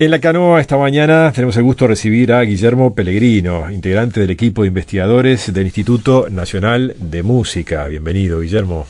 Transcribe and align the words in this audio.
En 0.00 0.10
la 0.10 0.18
canoa 0.18 0.62
esta 0.62 0.78
mañana 0.78 1.30
tenemos 1.30 1.58
el 1.58 1.62
gusto 1.62 1.84
de 1.84 1.88
recibir 1.88 2.32
a 2.32 2.40
Guillermo 2.40 2.94
Pellegrino, 2.94 3.70
integrante 3.70 4.20
del 4.20 4.30
equipo 4.30 4.62
de 4.62 4.68
investigadores 4.68 5.52
del 5.52 5.66
Instituto 5.66 6.28
Nacional 6.30 6.94
de 6.98 7.22
Música. 7.22 7.86
Bienvenido, 7.86 8.40
Guillermo. 8.40 8.86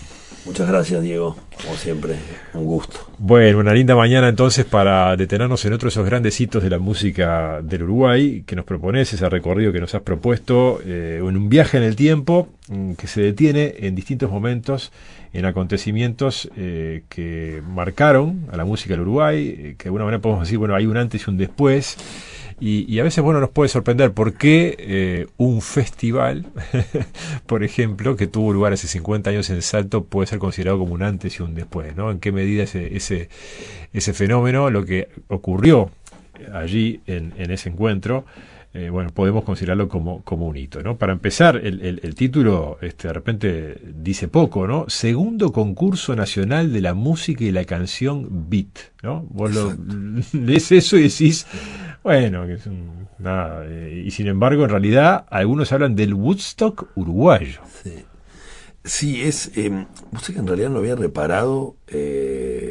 Muchas 0.46 0.68
gracias, 0.68 1.02
Diego. 1.02 1.36
Como 1.62 1.76
siempre, 1.76 2.14
un 2.54 2.64
gusto. 2.64 3.00
Bueno, 3.18 3.58
una 3.58 3.74
linda 3.74 3.94
mañana 3.94 4.28
entonces 4.28 4.64
para 4.64 5.14
detenernos 5.16 5.62
en 5.66 5.74
otro 5.74 5.86
de 5.86 5.90
esos 5.90 6.06
grandes 6.06 6.40
hitos 6.40 6.62
de 6.62 6.70
la 6.70 6.78
música 6.78 7.60
del 7.62 7.82
Uruguay 7.82 8.42
que 8.46 8.56
nos 8.56 8.64
propones, 8.64 9.12
ese 9.12 9.28
recorrido 9.28 9.70
que 9.72 9.80
nos 9.80 9.94
has 9.94 10.00
propuesto, 10.00 10.80
eh, 10.84 11.18
en 11.18 11.36
un 11.36 11.48
viaje 11.50 11.76
en 11.76 11.82
el 11.82 11.94
tiempo 11.94 12.48
mm, 12.68 12.92
que 12.94 13.06
se 13.06 13.20
detiene 13.20 13.74
en 13.80 13.94
distintos 13.94 14.30
momentos, 14.30 14.92
en 15.34 15.44
acontecimientos 15.44 16.50
eh, 16.56 17.02
que 17.10 17.62
marcaron 17.68 18.46
a 18.50 18.56
la 18.56 18.64
música 18.64 18.94
del 18.94 19.02
Uruguay, 19.02 19.48
eh, 19.48 19.74
que 19.76 19.84
de 19.84 19.88
alguna 19.88 20.04
manera 20.04 20.22
podemos 20.22 20.44
decir, 20.44 20.56
bueno, 20.56 20.74
hay 20.74 20.86
un 20.86 20.96
antes 20.96 21.26
y 21.26 21.30
un 21.30 21.36
después. 21.36 21.98
Y, 22.60 22.98
a 22.98 23.02
veces, 23.02 23.24
bueno, 23.24 23.40
nos 23.40 23.48
puede 23.48 23.70
sorprender 23.70 24.12
por 24.12 24.34
qué 24.34 24.76
eh, 24.78 25.26
un 25.38 25.62
festival, 25.62 26.46
por 27.46 27.64
ejemplo, 27.64 28.16
que 28.16 28.26
tuvo 28.26 28.52
lugar 28.52 28.74
hace 28.74 28.86
50 28.86 29.30
años 29.30 29.48
en 29.48 29.62
Salto, 29.62 30.04
puede 30.04 30.26
ser 30.26 30.38
considerado 30.38 30.78
como 30.78 30.92
un 30.92 31.02
antes 31.02 31.38
y 31.38 31.42
un 31.42 31.54
después, 31.54 31.96
¿no? 31.96 32.10
En 32.10 32.20
qué 32.20 32.32
medida 32.32 32.64
ese, 32.64 32.94
ese, 32.94 33.30
ese 33.94 34.12
fenómeno, 34.12 34.68
lo 34.68 34.84
que 34.84 35.08
ocurrió 35.28 35.90
allí 36.52 37.00
en, 37.06 37.32
en 37.38 37.50
ese 37.50 37.70
encuentro, 37.70 38.26
eh, 38.72 38.88
bueno, 38.88 39.10
podemos 39.10 39.42
considerarlo 39.42 39.88
como, 39.88 40.22
como 40.22 40.46
un 40.46 40.56
hito, 40.56 40.80
¿no? 40.80 40.96
Para 40.96 41.12
empezar, 41.12 41.56
el, 41.56 42.00
el, 42.04 42.14
título 42.14 42.78
este, 42.82 43.08
de 43.08 43.14
repente 43.14 43.80
dice 43.96 44.28
poco, 44.28 44.68
¿no? 44.68 44.84
Segundo 44.86 45.50
concurso 45.50 46.14
nacional 46.14 46.72
de 46.72 46.80
la 46.80 46.94
música 46.94 47.42
y 47.42 47.50
la 47.50 47.64
canción 47.64 48.48
Beat, 48.48 48.78
¿no? 49.02 49.26
Vos 49.28 49.52
lo, 49.52 49.74
lees 50.40 50.70
eso 50.70 50.96
y 50.96 51.02
decís, 51.02 51.48
bueno, 52.02 52.46
que 52.46 52.54
es 52.54 52.68
nada. 53.18 53.64
Eh, 53.66 54.04
y 54.06 54.10
sin 54.10 54.26
embargo, 54.26 54.64
en 54.64 54.70
realidad, 54.70 55.26
algunos 55.30 55.72
hablan 55.72 55.94
del 55.96 56.14
Woodstock 56.14 56.88
uruguayo. 56.94 57.60
Sí, 57.82 58.04
sí 58.84 59.22
es. 59.22 59.50
Eh, 59.56 59.86
que 60.26 60.38
en 60.38 60.46
realidad 60.46 60.70
no 60.70 60.78
había 60.78 60.96
reparado 60.96 61.76
eh, 61.88 62.69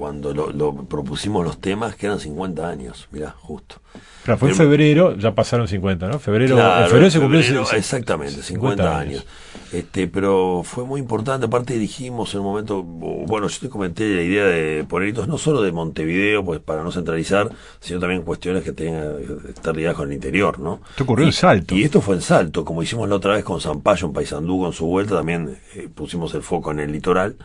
cuando 0.00 0.32
lo, 0.32 0.72
propusimos 0.86 1.44
los 1.44 1.60
temas, 1.60 1.94
que 1.94 2.06
eran 2.06 2.18
50 2.18 2.66
años, 2.66 3.06
mirá, 3.12 3.34
justo. 3.38 3.82
Claro, 4.24 4.38
fue 4.38 4.48
en 4.48 4.56
febrero, 4.56 5.14
ya 5.14 5.34
pasaron 5.34 5.68
50, 5.68 6.08
¿no? 6.08 6.18
Febrero, 6.18 6.58
en 6.58 6.88
febrero 6.88 7.10
se 7.10 7.20
cumplió. 7.20 7.70
exactamente, 7.70 8.42
50, 8.42 8.98
años. 8.98 9.26
Este, 9.72 10.08
pero 10.08 10.62
fue 10.64 10.84
muy 10.84 11.00
importante, 11.00 11.44
aparte 11.44 11.78
dijimos 11.78 12.32
en 12.32 12.40
un 12.40 12.46
momento, 12.46 12.82
bueno, 12.82 13.46
yo 13.48 13.60
te 13.60 13.68
comenté 13.68 14.08
la 14.08 14.22
idea 14.22 14.44
de 14.46 14.84
poner 14.88 15.10
hitos 15.10 15.28
no 15.28 15.36
solo 15.36 15.60
de 15.60 15.70
Montevideo, 15.70 16.42
pues 16.46 16.60
para 16.60 16.82
no 16.82 16.90
centralizar, 16.92 17.50
sino 17.78 18.00
también 18.00 18.22
cuestiones 18.22 18.64
que 18.64 18.72
tengan 18.72 19.18
que 19.18 19.50
estar 19.50 19.76
ligadas 19.76 19.98
con 19.98 20.08
el 20.08 20.14
interior, 20.14 20.60
¿no? 20.60 20.80
Esto 20.88 21.04
ocurrió 21.04 21.26
en 21.26 21.32
Salto. 21.32 21.74
Y 21.74 21.84
esto 21.84 22.00
fue 22.00 22.14
en 22.14 22.22
Salto, 22.22 22.64
como 22.64 22.82
hicimos 22.82 23.06
la 23.06 23.16
otra 23.16 23.34
vez 23.34 23.44
con 23.44 23.60
Zampayo 23.60 24.06
en 24.06 24.14
Paysandú 24.14 24.60
con 24.60 24.72
su 24.72 24.86
vuelta, 24.86 25.16
también 25.16 25.58
eh, 25.74 25.90
pusimos 25.94 26.32
el 26.32 26.42
foco 26.42 26.70
en 26.70 26.80
el 26.80 26.90
litoral. 26.90 27.36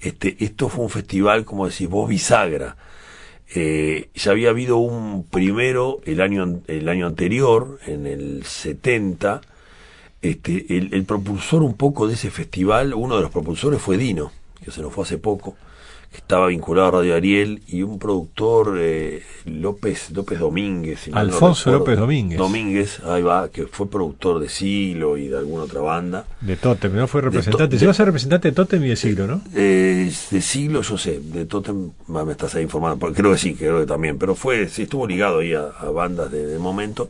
Este, 0.00 0.36
esto 0.44 0.68
fue 0.68 0.84
un 0.84 0.90
festival, 0.90 1.44
como 1.44 1.68
decís 1.68 1.88
vos, 1.88 2.08
bisagra. 2.08 2.76
Eh, 3.54 4.10
ya 4.14 4.32
había 4.32 4.50
habido 4.50 4.76
un 4.76 5.24
primero 5.24 6.00
el 6.04 6.20
año, 6.20 6.60
el 6.66 6.88
año 6.88 7.06
anterior, 7.06 7.78
en 7.86 8.06
el 8.06 8.44
70, 8.44 9.40
este, 10.20 10.76
el, 10.76 10.92
el, 10.92 11.04
propulsor 11.04 11.62
un 11.62 11.74
poco 11.74 12.06
de 12.06 12.14
ese 12.14 12.30
festival, 12.30 12.92
uno 12.92 13.16
de 13.16 13.22
los 13.22 13.30
propulsores 13.30 13.80
fue 13.80 13.96
Dino, 13.96 14.32
que 14.62 14.70
se 14.70 14.82
nos 14.82 14.92
fue 14.92 15.04
hace 15.04 15.16
poco, 15.16 15.56
que 16.10 16.16
estaba 16.18 16.46
vinculado 16.46 16.88
a 16.88 16.90
Radio 16.92 17.14
Ariel, 17.14 17.62
y 17.66 17.82
un 17.82 17.98
productor, 17.98 18.76
eh, 18.78 19.22
López, 19.44 20.10
López 20.10 20.38
Domínguez. 20.38 21.10
Alfonso 21.12 21.70
López 21.70 21.98
Domínguez. 21.98 22.38
Domínguez, 22.38 23.00
ahí 23.04 23.22
va, 23.22 23.50
que 23.50 23.66
fue 23.66 23.90
productor 23.90 24.38
de 24.40 24.48
Silo 24.48 25.18
y 25.18 25.28
de 25.28 25.38
alguna 25.38 25.64
otra 25.64 25.80
banda. 25.80 26.24
De 26.40 26.56
Totem, 26.56 26.94
¿no? 26.94 27.06
Fue 27.06 27.20
representante. 27.20 27.76
Llegó 27.76 27.90
a 27.90 27.94
ser 27.94 28.06
representante 28.06 28.48
de 28.48 28.54
Totem 28.54 28.84
y 28.84 28.88
de 28.88 28.96
Silo, 28.96 29.26
¿no? 29.26 29.42
Eh, 29.54 30.10
de 30.30 30.40
Silo, 30.40 30.82
yo 30.82 30.96
sé, 30.96 31.20
de 31.20 31.44
Totem 31.44 31.90
me 32.08 32.32
estás 32.32 32.54
ahí 32.54 32.62
informando, 32.62 33.12
creo 33.12 33.32
que 33.32 33.38
sí, 33.38 33.54
creo 33.54 33.80
que 33.80 33.86
también, 33.86 34.18
pero 34.18 34.34
fue, 34.34 34.68
sí, 34.68 34.82
estuvo 34.82 35.06
ligado 35.06 35.40
ahí 35.40 35.52
a, 35.52 35.68
bandas 35.90 36.30
de, 36.30 36.46
de 36.46 36.58
momento 36.58 37.08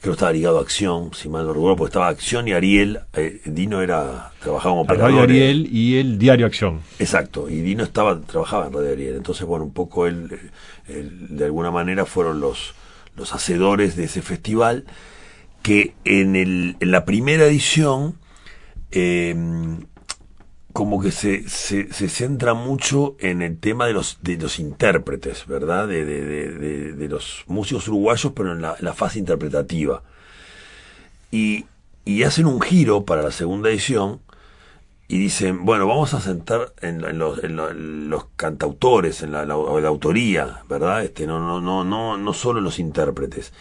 creo 0.00 0.12
que 0.12 0.16
estaba 0.16 0.32
ligado 0.32 0.58
a 0.58 0.62
Acción, 0.62 1.10
si 1.14 1.28
mal 1.28 1.46
no 1.46 1.52
recuerdo, 1.52 1.76
porque 1.76 1.90
estaba 1.90 2.08
Acción 2.08 2.46
y 2.48 2.52
Ariel, 2.52 3.00
eh, 3.14 3.40
Dino 3.44 3.80
era, 3.80 4.32
trabajaba 4.40 4.72
como 4.72 4.82
operador. 4.82 5.10
Radio 5.10 5.22
Ariel 5.22 5.68
y 5.72 5.98
el 5.98 6.18
diario 6.18 6.46
Acción. 6.46 6.80
Exacto, 6.98 7.48
y 7.48 7.60
Dino 7.60 7.82
estaba, 7.82 8.20
trabajaba 8.20 8.66
en 8.66 8.72
Radio 8.72 8.92
Ariel, 8.92 9.16
entonces 9.16 9.46
bueno, 9.46 9.64
un 9.64 9.72
poco 9.72 10.06
él, 10.06 10.38
de 10.86 11.44
alguna 11.44 11.70
manera 11.70 12.04
fueron 12.04 12.40
los, 12.40 12.74
los 13.16 13.32
hacedores 13.32 13.96
de 13.96 14.04
ese 14.04 14.22
festival, 14.22 14.84
que 15.62 15.94
en, 16.04 16.36
el, 16.36 16.76
en 16.78 16.90
la 16.90 17.04
primera 17.04 17.44
edición, 17.44 18.16
eh, 18.92 19.34
como 20.76 21.00
que 21.00 21.10
se, 21.10 21.48
se, 21.48 21.90
se, 21.90 22.06
centra 22.10 22.52
mucho 22.52 23.16
en 23.18 23.40
el 23.40 23.58
tema 23.58 23.86
de 23.86 23.94
los, 23.94 24.18
de 24.20 24.36
los 24.36 24.58
intérpretes, 24.58 25.46
¿verdad? 25.46 25.88
De, 25.88 26.04
de, 26.04 26.22
de, 26.22 26.92
de 26.92 27.08
los 27.08 27.44
músicos 27.46 27.88
uruguayos, 27.88 28.30
pero 28.36 28.52
en 28.52 28.60
la, 28.60 28.92
fase 28.92 29.18
interpretativa. 29.18 30.02
Y, 31.30 31.64
y, 32.04 32.24
hacen 32.24 32.44
un 32.44 32.60
giro 32.60 33.06
para 33.06 33.22
la 33.22 33.30
segunda 33.30 33.70
edición 33.70 34.20
y 35.08 35.16
dicen, 35.16 35.64
bueno, 35.64 35.86
vamos 35.86 36.12
a 36.12 36.20
sentar 36.20 36.74
en, 36.82 37.18
los, 37.18 37.42
en, 37.42 38.10
los, 38.10 38.26
cantautores, 38.36 39.22
en 39.22 39.32
la, 39.32 39.46
la, 39.46 39.56
la, 39.56 39.88
autoría, 39.88 40.60
¿verdad? 40.68 41.04
Este, 41.04 41.26
no, 41.26 41.40
no, 41.40 41.58
no, 41.58 41.84
no, 41.84 42.18
no 42.18 42.32
solo 42.34 42.58
en 42.58 42.64
los 42.66 42.78
intérpretes. 42.78 43.54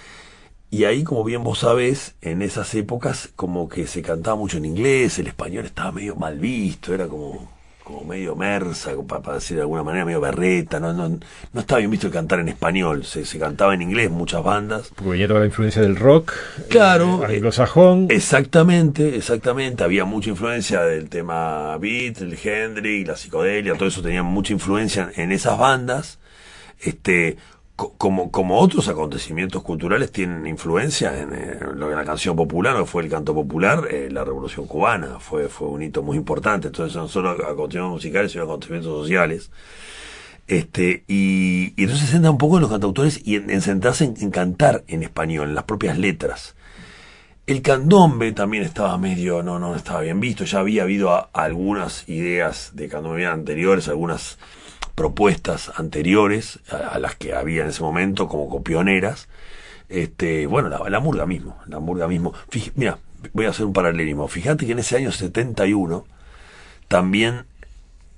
Y 0.76 0.84
ahí, 0.84 1.06
como 1.06 1.24
bien 1.24 1.42
vos 1.42 1.60
sabés, 1.60 2.16
en 2.22 2.42
esas 2.42 2.76
épocas 2.76 3.30
como 3.38 3.70
que 3.70 3.88
se 3.88 4.02
cantaba 4.02 4.36
mucho 4.36 4.58
en 4.58 4.66
inglés, 4.66 5.18
el 5.20 5.28
español 5.28 5.64
estaba 5.64 5.94
medio 5.94 6.18
mal 6.18 6.38
visto, 6.38 6.94
era 6.94 7.08
como, 7.08 7.50
como 7.82 8.04
medio 8.04 8.36
mersa, 8.36 8.92
para, 9.08 9.36
decir 9.36 9.56
de 9.56 9.62
alguna 9.62 9.84
manera, 9.84 10.04
medio 10.04 10.20
berreta, 10.20 10.82
no, 10.82 10.92
no, 10.92 11.08
no 11.08 11.60
estaba 11.62 11.80
bien 11.80 11.92
visto 11.92 12.08
el 12.08 12.12
cantar 12.12 12.42
en 12.42 12.50
español, 12.50 13.06
se, 13.06 13.26
se 13.26 13.40
cantaba 13.40 13.74
en 13.74 13.84
inglés 13.84 14.12
muchas 14.12 14.44
bandas. 14.44 14.90
Porque 14.90 15.12
venía 15.12 15.30
toda 15.30 15.40
la 15.40 15.46
influencia 15.46 15.82
del 15.82 15.96
rock, 15.96 16.34
claro, 16.68 17.24
el 17.24 17.36
anglosajón. 17.36 18.08
Exactamente, 18.10 19.16
exactamente, 19.16 19.82
había 19.82 20.04
mucha 20.04 20.32
influencia 20.32 20.82
del 20.82 21.08
tema 21.08 21.78
beat, 21.78 22.20
el 22.20 22.38
Hendrix, 22.38 23.08
la 23.08 23.16
psicodelia, 23.16 23.76
todo 23.76 23.88
eso 23.88 24.02
tenía 24.02 24.24
mucha 24.24 24.52
influencia 24.52 25.10
en 25.16 25.32
esas 25.32 25.58
bandas. 25.58 26.20
Este, 26.82 27.38
como, 27.76 28.32
como 28.32 28.60
otros 28.60 28.88
acontecimientos 28.88 29.62
culturales 29.62 30.12
tienen 30.12 30.48
influencia 30.48 31.20
en, 31.20 31.34
eh, 31.34 31.60
lo 31.76 31.90
que 31.90 31.96
la 31.96 32.06
canción 32.06 32.36
popular, 32.36 32.76
no 32.76 32.86
fue 32.86 33.04
el 33.04 33.10
canto 33.10 33.34
popular, 33.34 33.88
eh, 33.92 34.10
la 34.10 34.24
revolución 34.24 34.66
cubana, 34.66 35.20
fue, 35.20 35.50
fue 35.50 35.68
un 35.68 35.84
hito 35.84 36.02
muy 36.02 36.16
importante. 36.18 36.68
Entonces 36.68 36.96
no 36.96 37.08
solo 37.08 37.32
acontecimientos 37.32 37.92
musicales, 37.92 38.32
sino 38.32 38.46
acontecimientos 38.46 39.02
sociales. 39.02 39.52
Este, 40.48 41.04
y, 41.08 41.74
y 41.76 41.84
entonces 41.84 42.06
se 42.06 42.12
centra 42.14 42.32
un 42.32 42.38
poco 42.38 42.58
en 42.58 42.62
los 42.62 42.72
cantautores 42.72 43.20
y 43.26 43.36
en, 43.36 43.62
centrarse 43.62 44.06
en, 44.06 44.32
cantar 44.32 44.84
en 44.88 45.04
español, 45.04 45.50
en 45.50 45.56
las 45.56 45.66
propias 45.66 45.98
letras. 45.98 46.56
El 47.48 47.62
candombe 47.62 48.32
también 48.32 48.64
estaba 48.64 48.98
medio, 48.98 49.44
no, 49.44 49.60
no 49.60 49.76
estaba 49.76 50.02
bien 50.02 50.20
visto, 50.20 50.46
ya 50.46 50.60
había 50.60 50.84
habido 50.84 51.30
algunas 51.34 52.08
ideas 52.08 52.72
de 52.74 52.88
candombe 52.88 53.26
anteriores, 53.26 53.88
algunas 53.88 54.40
propuestas 54.96 55.72
anteriores 55.76 56.60
a, 56.70 57.00
las 57.00 57.16
que 57.16 57.34
había 57.34 57.64
en 57.64 57.70
ese 57.70 57.84
momento 57.84 58.28
como 58.28 58.50
copioneras. 58.50 59.28
Este, 59.90 60.48
bueno, 60.48 60.70
la, 60.70 60.90
la 60.90 61.00
murga 61.00 61.26
mismo, 61.26 61.58
la 61.68 61.80
murga 61.80 62.08
mismo. 62.08 62.34
mira, 62.76 62.98
voy 63.34 63.46
a 63.46 63.50
hacer 63.50 63.66
un 63.66 63.74
paralelismo. 63.74 64.28
Fíjate 64.28 64.66
que 64.66 64.72
en 64.72 64.80
ese 64.80 64.98
año 64.98 65.12
71 65.12 66.06
también 66.88 67.46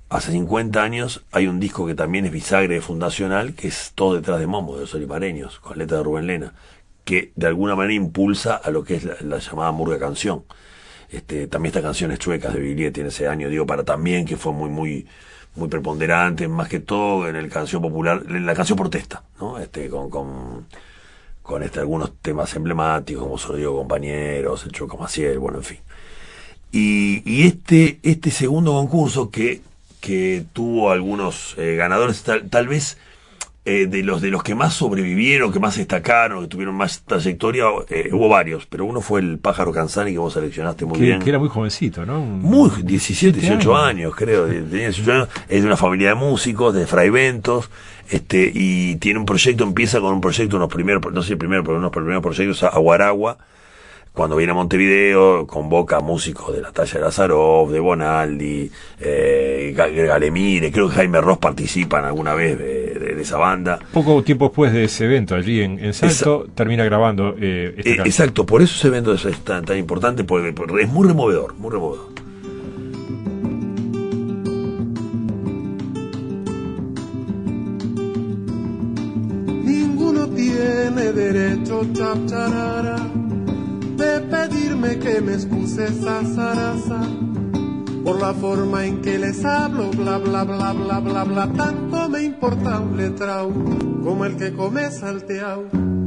hace 0.08 0.32
50 0.32 0.82
años 0.82 1.24
hay 1.32 1.46
un 1.46 1.60
disco 1.60 1.86
que 1.86 1.94
también 1.94 2.24
es 2.24 2.32
bisagre 2.32 2.80
fundacional, 2.80 3.54
que 3.54 3.68
es 3.68 3.92
Todo 3.94 4.14
detrás 4.14 4.40
de 4.40 4.46
Momo, 4.46 4.74
de 4.74 4.82
los 4.82 4.94
Olipareños, 4.94 5.60
con 5.60 5.78
letra 5.78 5.98
de 5.98 6.04
Rubén 6.04 6.26
Lena, 6.26 6.54
que 7.04 7.32
de 7.36 7.46
alguna 7.46 7.74
manera 7.74 7.94
impulsa 7.94 8.56
a 8.56 8.70
lo 8.70 8.84
que 8.84 8.96
es 8.96 9.04
la, 9.04 9.38
llamada 9.38 9.72
murga 9.72 9.98
canción. 9.98 10.44
Este, 11.10 11.46
también 11.46 11.70
estas 11.70 11.82
canciones 11.82 12.18
chuecas 12.18 12.52
de 12.52 12.60
Biglietti 12.60 13.00
en 13.00 13.06
ese 13.06 13.28
año, 13.28 13.48
digo, 13.48 13.66
para 13.66 13.84
también, 13.84 14.26
que 14.26 14.36
fue 14.36 14.52
muy, 14.52 14.68
muy, 14.68 15.06
muy 15.58 15.68
preponderante, 15.68 16.48
más 16.48 16.68
que 16.68 16.80
todo 16.80 17.28
en 17.28 17.36
el 17.36 17.50
canción 17.50 17.82
popular, 17.82 18.22
la 18.30 18.54
canción 18.54 18.78
protesta, 18.78 19.22
¿no? 19.40 19.58
Este, 19.58 19.88
con, 19.88 20.08
con, 20.08 20.66
con 21.42 21.62
este, 21.62 21.80
algunos 21.80 22.16
temas 22.22 22.54
emblemáticos, 22.54 23.22
como 23.22 23.38
Solo 23.38 23.74
compañeros, 23.74 24.64
el 24.64 24.72
Choco 24.72 24.96
Maciel, 24.96 25.38
bueno, 25.38 25.58
en 25.58 25.64
fin. 25.64 25.78
Y, 26.70 27.22
y 27.24 27.46
este, 27.46 27.98
este 28.02 28.30
segundo 28.30 28.72
concurso 28.72 29.30
que, 29.30 29.62
que 30.00 30.44
tuvo 30.52 30.90
algunos 30.90 31.54
eh, 31.58 31.76
ganadores, 31.76 32.22
tal, 32.22 32.48
tal 32.48 32.68
vez 32.68 32.98
eh, 33.64 33.86
de 33.86 34.02
los 34.02 34.22
de 34.22 34.30
los 34.30 34.42
que 34.42 34.54
más 34.54 34.74
sobrevivieron, 34.74 35.52
que 35.52 35.60
más 35.60 35.76
destacaron, 35.76 36.42
que 36.42 36.48
tuvieron 36.48 36.74
más 36.74 37.02
trayectoria, 37.02 37.64
eh, 37.90 38.08
hubo 38.12 38.28
varios, 38.28 38.66
pero 38.66 38.84
uno 38.86 39.00
fue 39.00 39.20
el 39.20 39.38
pájaro 39.38 39.72
Canzani 39.72 40.12
que 40.12 40.18
vos 40.18 40.32
seleccionaste 40.32 40.86
muy 40.86 40.98
que, 40.98 41.04
bien. 41.04 41.18
que 41.20 41.28
era 41.28 41.38
muy 41.38 41.48
jovencito, 41.48 42.06
¿no? 42.06 42.20
Muy, 42.20 42.70
17, 42.82 43.38
18 43.38 43.76
años, 43.76 44.14
creo, 44.14 44.46
tenía 44.46 44.88
18 44.88 45.12
años, 45.12 45.28
es 45.48 45.60
de 45.60 45.66
una 45.66 45.76
familia 45.76 46.10
de 46.10 46.14
músicos, 46.14 46.74
de 46.74 46.86
fraiventos, 46.86 47.70
este, 48.08 48.50
y 48.54 48.96
tiene 48.96 49.18
un 49.18 49.26
proyecto, 49.26 49.64
empieza 49.64 50.00
con 50.00 50.14
un 50.14 50.20
proyecto, 50.20 50.56
unos 50.56 50.72
primeros, 50.72 51.12
no 51.12 51.22
sé 51.22 51.32
el 51.32 51.38
primero, 51.38 51.62
pero 51.62 51.76
unos 51.76 51.90
primeros 51.90 52.22
proyectos, 52.22 52.62
Aguaragua, 52.62 53.36
cuando 54.18 54.34
viene 54.34 54.50
a 54.50 54.54
Montevideo, 54.56 55.46
convoca 55.46 55.98
a 55.98 56.00
músicos 56.00 56.52
de 56.52 56.60
la 56.60 56.72
talla 56.72 56.94
de 56.94 57.00
Lazarov, 57.02 57.70
de 57.70 57.78
Bonaldi, 57.78 58.68
eh, 58.98 59.72
Galemire, 59.76 60.72
creo 60.72 60.88
que 60.88 60.96
Jaime 60.96 61.20
Ross 61.20 61.38
participan 61.38 62.04
alguna 62.04 62.34
vez 62.34 62.58
de, 62.58 62.94
de, 62.94 63.14
de, 63.14 63.22
esa 63.22 63.36
banda. 63.36 63.78
Poco 63.92 64.20
tiempo 64.24 64.46
después 64.46 64.72
de 64.72 64.82
ese 64.82 65.04
evento 65.04 65.36
allí 65.36 65.60
en, 65.60 65.78
en 65.78 65.94
Salto, 65.94 66.42
Esa, 66.46 66.52
termina 66.52 66.82
grabando. 66.82 67.36
Eh, 67.38 67.76
eh, 67.76 67.98
exacto, 68.04 68.44
por 68.44 68.60
eso 68.60 68.74
ese 68.74 68.88
evento 68.88 69.14
es, 69.14 69.22
tan, 69.44 69.64
tan, 69.64 69.78
importante, 69.78 70.24
porque, 70.24 70.52
porque 70.52 70.82
es 70.82 70.88
muy 70.88 71.06
removedor, 71.06 71.54
muy 71.54 71.70
removedor. 71.70 72.08
Ninguno 79.62 80.26
tiene 80.30 81.12
derecho, 81.12 81.86
chapcharara 81.92 82.96
de 83.98 84.20
pedirme 84.20 84.98
que 84.98 85.20
me 85.20 85.34
excuse 85.34 85.86
zaraza 86.34 87.00
por 88.04 88.20
la 88.20 88.32
forma 88.32 88.86
en 88.86 89.02
que 89.02 89.18
les 89.18 89.44
hablo, 89.44 89.90
bla 89.90 90.18
bla 90.18 90.44
bla 90.44 90.72
bla 90.72 91.00
bla 91.00 91.24
bla. 91.24 91.52
Tanto 91.52 92.08
me 92.08 92.22
importa 92.22 92.80
un 92.80 92.96
letrao 92.96 93.52
como 94.02 94.24
el 94.24 94.36
que 94.36 94.54
come 94.54 94.90
salteao. 94.90 95.97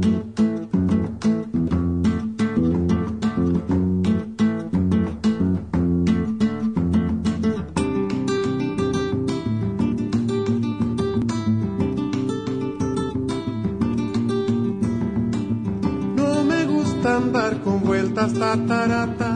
Con 18.32 18.68
vueltas 18.68 18.68
tatarata. 18.68 19.34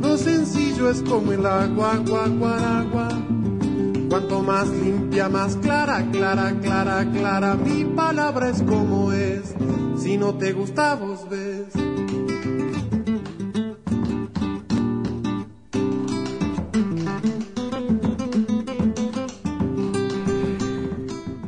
Lo 0.00 0.16
sencillo 0.16 0.90
es 0.90 1.02
como 1.02 1.32
el 1.32 1.44
agua, 1.44 1.94
agua, 1.94 2.24
agua, 2.24 2.78
agua. 2.80 3.08
Cuanto 4.08 4.42
más 4.42 4.68
limpia, 4.68 5.28
más 5.28 5.56
clara, 5.56 6.06
clara, 6.10 6.54
clara, 6.60 7.06
clara. 7.10 7.54
Mi 7.56 7.84
palabra 7.84 8.48
es 8.50 8.62
como 8.62 9.12
es. 9.12 9.54
Si 9.98 10.16
no 10.16 10.34
te 10.34 10.52
gusta, 10.52 10.94
vos 10.94 11.28
ves. 11.28 11.87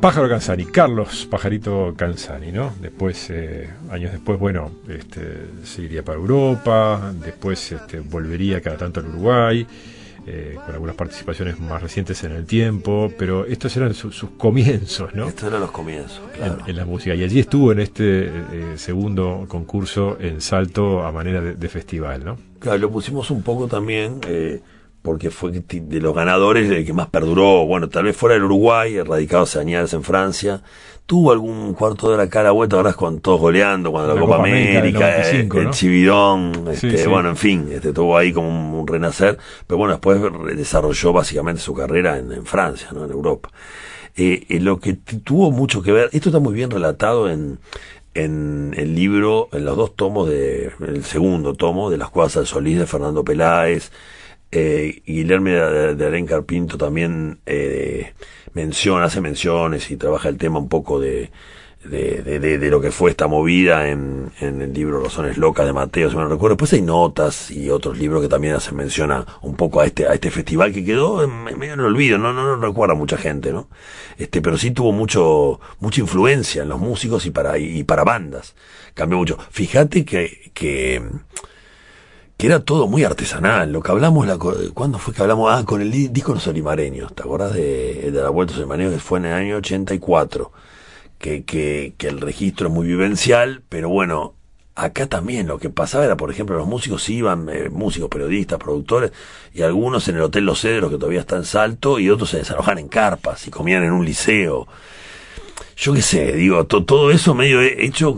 Pájaro 0.01 0.27
Canzani, 0.27 0.65
Carlos 0.65 1.27
Pajarito 1.29 1.93
Canzani, 1.95 2.51
¿no? 2.51 2.73
Después, 2.81 3.29
eh, 3.29 3.69
años 3.91 4.11
después, 4.11 4.39
bueno, 4.39 4.71
este, 4.89 5.45
se 5.63 5.83
iría 5.83 6.03
para 6.03 6.17
Europa, 6.17 7.13
después 7.23 7.71
este, 7.71 7.99
volvería 7.99 8.61
cada 8.61 8.77
tanto 8.77 8.99
al 8.99 9.09
Uruguay, 9.09 9.67
eh, 10.25 10.57
con 10.65 10.73
algunas 10.73 10.95
participaciones 10.95 11.59
más 11.59 11.83
recientes 11.83 12.23
en 12.23 12.31
el 12.31 12.47
tiempo, 12.47 13.13
pero 13.15 13.45
estos 13.45 13.77
eran 13.77 13.93
su, 13.93 14.11
sus 14.11 14.31
comienzos, 14.31 15.13
¿no? 15.13 15.27
Estos 15.27 15.49
eran 15.49 15.61
los 15.61 15.71
comienzos, 15.71 16.21
claro. 16.33 16.57
En, 16.63 16.71
en 16.71 16.75
la 16.77 16.85
música. 16.85 17.13
Y 17.13 17.23
allí 17.23 17.39
estuvo 17.39 17.71
en 17.71 17.79
este 17.79 18.25
eh, 18.25 18.31
segundo 18.77 19.45
concurso 19.47 20.17
en 20.19 20.41
Salto 20.41 21.05
a 21.05 21.11
manera 21.11 21.41
de, 21.41 21.53
de, 21.53 21.69
festival, 21.69 22.25
¿no? 22.25 22.37
Claro, 22.57 22.79
lo 22.79 22.89
pusimos 22.89 23.29
un 23.29 23.43
poco 23.43 23.67
también 23.67 24.19
eh, 24.27 24.61
porque 25.01 25.31
fue 25.31 25.51
de 25.51 25.99
los 25.99 26.13
ganadores 26.13 26.69
el 26.69 26.85
que 26.85 26.93
más 26.93 27.07
perduró, 27.07 27.65
bueno, 27.65 27.89
tal 27.89 28.03
vez 28.05 28.15
fuera 28.15 28.35
del 28.35 28.43
Uruguay, 28.43 29.01
radicado 29.01 29.43
hace 29.43 29.59
años 29.59 29.93
en 29.93 30.03
Francia, 30.03 30.61
tuvo 31.05 31.31
algún 31.31 31.73
cuarto 31.73 32.11
de 32.11 32.17
la 32.17 32.29
cara 32.29 32.51
vuelta, 32.51 32.77
ahora 32.77 32.93
con 32.93 33.19
todos 33.19 33.39
goleando, 33.39 33.91
cuando 33.91 34.09
la, 34.09 34.15
la 34.15 34.21
Copa, 34.21 34.37
Copa, 34.37 34.47
América, 34.47 34.99
95, 34.99 35.57
el, 35.57 35.63
¿no? 35.65 35.71
Chividón, 35.71 36.67
este, 36.71 36.91
sí, 36.91 36.97
sí. 36.99 37.09
bueno, 37.09 37.29
en 37.29 37.37
fin, 37.37 37.67
este, 37.71 37.93
tuvo 37.93 38.17
ahí 38.17 38.31
como 38.31 38.47
un, 38.47 38.79
un, 38.79 38.87
renacer, 38.87 39.37
pero 39.67 39.77
bueno, 39.79 39.93
después 39.93 40.21
desarrolló 40.55 41.13
básicamente 41.13 41.61
su 41.61 41.73
carrera 41.73 42.17
en, 42.17 42.31
en 42.31 42.45
Francia, 42.45 42.89
¿no? 42.93 43.03
en 43.05 43.11
Europa. 43.11 43.49
Eh, 44.15 44.45
eh, 44.49 44.59
lo 44.59 44.79
que 44.79 44.93
tuvo 44.93 45.51
mucho 45.51 45.81
que 45.81 45.91
ver, 45.91 46.09
esto 46.11 46.29
está 46.29 46.39
muy 46.39 46.53
bien 46.53 46.69
relatado 46.69 47.29
en, 47.29 47.59
en 48.13 48.73
el 48.77 48.95
libro, 48.95 49.49
en 49.53 49.65
los 49.65 49.77
dos 49.77 49.95
tomos 49.95 50.29
de, 50.29 50.71
el 50.85 51.03
segundo 51.03 51.53
tomo 51.53 51.89
de 51.89 51.97
Las 51.97 52.09
Cuevas 52.09 52.35
del 52.35 52.45
Solís 52.45 52.77
de 52.77 52.87
Fernando 52.87 53.23
Peláez, 53.23 53.91
eh, 54.51 55.01
Guillermo 55.05 55.49
de, 55.49 55.95
de 55.95 56.05
Alencar 56.05 56.43
Pinto 56.43 56.77
también 56.77 57.39
eh, 57.45 58.13
menciona, 58.53 59.05
hace 59.05 59.21
menciones 59.21 59.89
y 59.91 59.97
trabaja 59.97 60.29
el 60.29 60.37
tema 60.37 60.59
un 60.59 60.69
poco 60.69 60.99
de, 60.99 61.31
de, 61.83 62.21
de, 62.21 62.57
de, 62.59 62.69
lo 62.69 62.79
que 62.79 62.91
fue 62.91 63.09
esta 63.09 63.27
movida 63.27 63.89
en, 63.89 64.31
en 64.39 64.61
el 64.61 64.73
libro 64.73 65.01
Razones 65.01 65.37
Locas 65.37 65.65
de 65.65 65.73
Mateo, 65.73 66.09
si 66.09 66.15
me 66.15 66.25
recuerdo. 66.25 66.55
Después 66.55 66.73
hay 66.73 66.81
notas 66.81 67.49
y 67.49 67.69
otros 67.69 67.97
libros 67.97 68.21
que 68.21 68.27
también 68.27 68.53
hacen 68.53 68.75
mención 68.75 69.11
un 69.41 69.55
poco 69.55 69.81
a 69.81 69.85
este, 69.85 70.07
a 70.07 70.13
este 70.13 70.29
festival 70.29 70.73
que 70.73 70.85
quedó 70.85 71.23
en, 71.23 71.43
medio 71.57 71.73
en 71.73 71.79
el 71.79 71.85
olvido, 71.85 72.17
no, 72.17 72.33
no, 72.33 72.43
no 72.43 72.67
recuerda 72.67 72.93
mucha 72.93 73.17
gente, 73.17 73.51
¿no? 73.51 73.67
Este, 74.17 74.41
pero 74.41 74.57
sí 74.57 74.71
tuvo 74.71 74.91
mucho, 74.91 75.59
mucha 75.79 76.01
influencia 76.01 76.61
en 76.63 76.69
los 76.69 76.79
músicos 76.79 77.25
y 77.25 77.31
para, 77.31 77.57
y 77.57 77.83
para 77.83 78.03
bandas. 78.03 78.55
Cambió 78.93 79.17
mucho. 79.17 79.37
Fíjate 79.49 80.05
que, 80.05 80.51
que, 80.53 81.01
que 82.41 82.47
era 82.47 82.59
todo 82.59 82.87
muy 82.87 83.03
artesanal. 83.03 83.71
Lo 83.71 83.83
que 83.83 83.91
hablamos, 83.91 84.25
la, 84.25 84.39
¿cuándo 84.73 84.97
fue 84.97 85.13
que 85.13 85.21
hablamos? 85.21 85.51
Ah, 85.53 85.63
con 85.63 85.79
el 85.79 85.91
disco 85.91 86.33
Los 86.33 86.47
Olimareños. 86.47 87.13
¿Te 87.13 87.21
acordás 87.21 87.53
de, 87.53 88.09
de 88.09 88.19
la 88.19 88.31
Vuelta 88.31 88.53
los 88.53 88.61
Olimareños? 88.61 88.93
Que 88.93 88.99
fue 88.99 89.19
en 89.19 89.25
el 89.25 89.33
año 89.33 89.57
84. 89.57 90.51
Que, 91.19 91.43
que, 91.43 91.93
que 91.99 92.07
el 92.07 92.19
registro 92.19 92.69
es 92.69 92.73
muy 92.73 92.87
vivencial, 92.87 93.61
pero 93.69 93.89
bueno, 93.89 94.33
acá 94.73 95.05
también 95.05 95.45
lo 95.45 95.59
que 95.59 95.69
pasaba 95.69 96.03
era, 96.03 96.17
por 96.17 96.31
ejemplo, 96.31 96.57
los 96.57 96.65
músicos 96.65 97.07
iban, 97.09 97.47
eh, 97.47 97.69
músicos, 97.69 98.09
periodistas, 98.09 98.57
productores, 98.57 99.11
y 99.53 99.61
algunos 99.61 100.07
en 100.07 100.15
el 100.15 100.23
Hotel 100.23 100.43
Los 100.43 100.61
Cedros, 100.61 100.89
que 100.89 100.97
todavía 100.97 101.19
está 101.19 101.35
en 101.35 101.45
Salto, 101.45 101.99
y 101.99 102.09
otros 102.09 102.31
se 102.31 102.37
desalojaban 102.37 102.79
en 102.79 102.87
carpas 102.87 103.45
y 103.45 103.51
comían 103.51 103.83
en 103.83 103.91
un 103.91 104.03
liceo 104.03 104.67
yo 105.81 105.93
qué 105.93 106.01
sé, 106.03 106.33
digo, 106.33 106.63
to, 106.67 106.85
todo 106.85 107.09
eso 107.09 107.33
medio 107.33 107.59
hecho, 107.59 108.15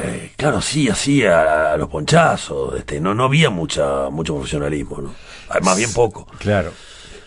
eh, 0.00 0.32
claro, 0.38 0.62
sí, 0.62 0.88
así 0.88 1.22
a, 1.22 1.76
los 1.76 1.90
ponchazos, 1.90 2.78
este, 2.78 2.98
no, 2.98 3.14
no 3.14 3.24
había 3.24 3.50
mucha, 3.50 4.08
mucho 4.08 4.34
profesionalismo, 4.34 5.02
¿no? 5.02 5.14
Más 5.60 5.76
bien 5.76 5.92
poco. 5.92 6.26
Claro. 6.38 6.72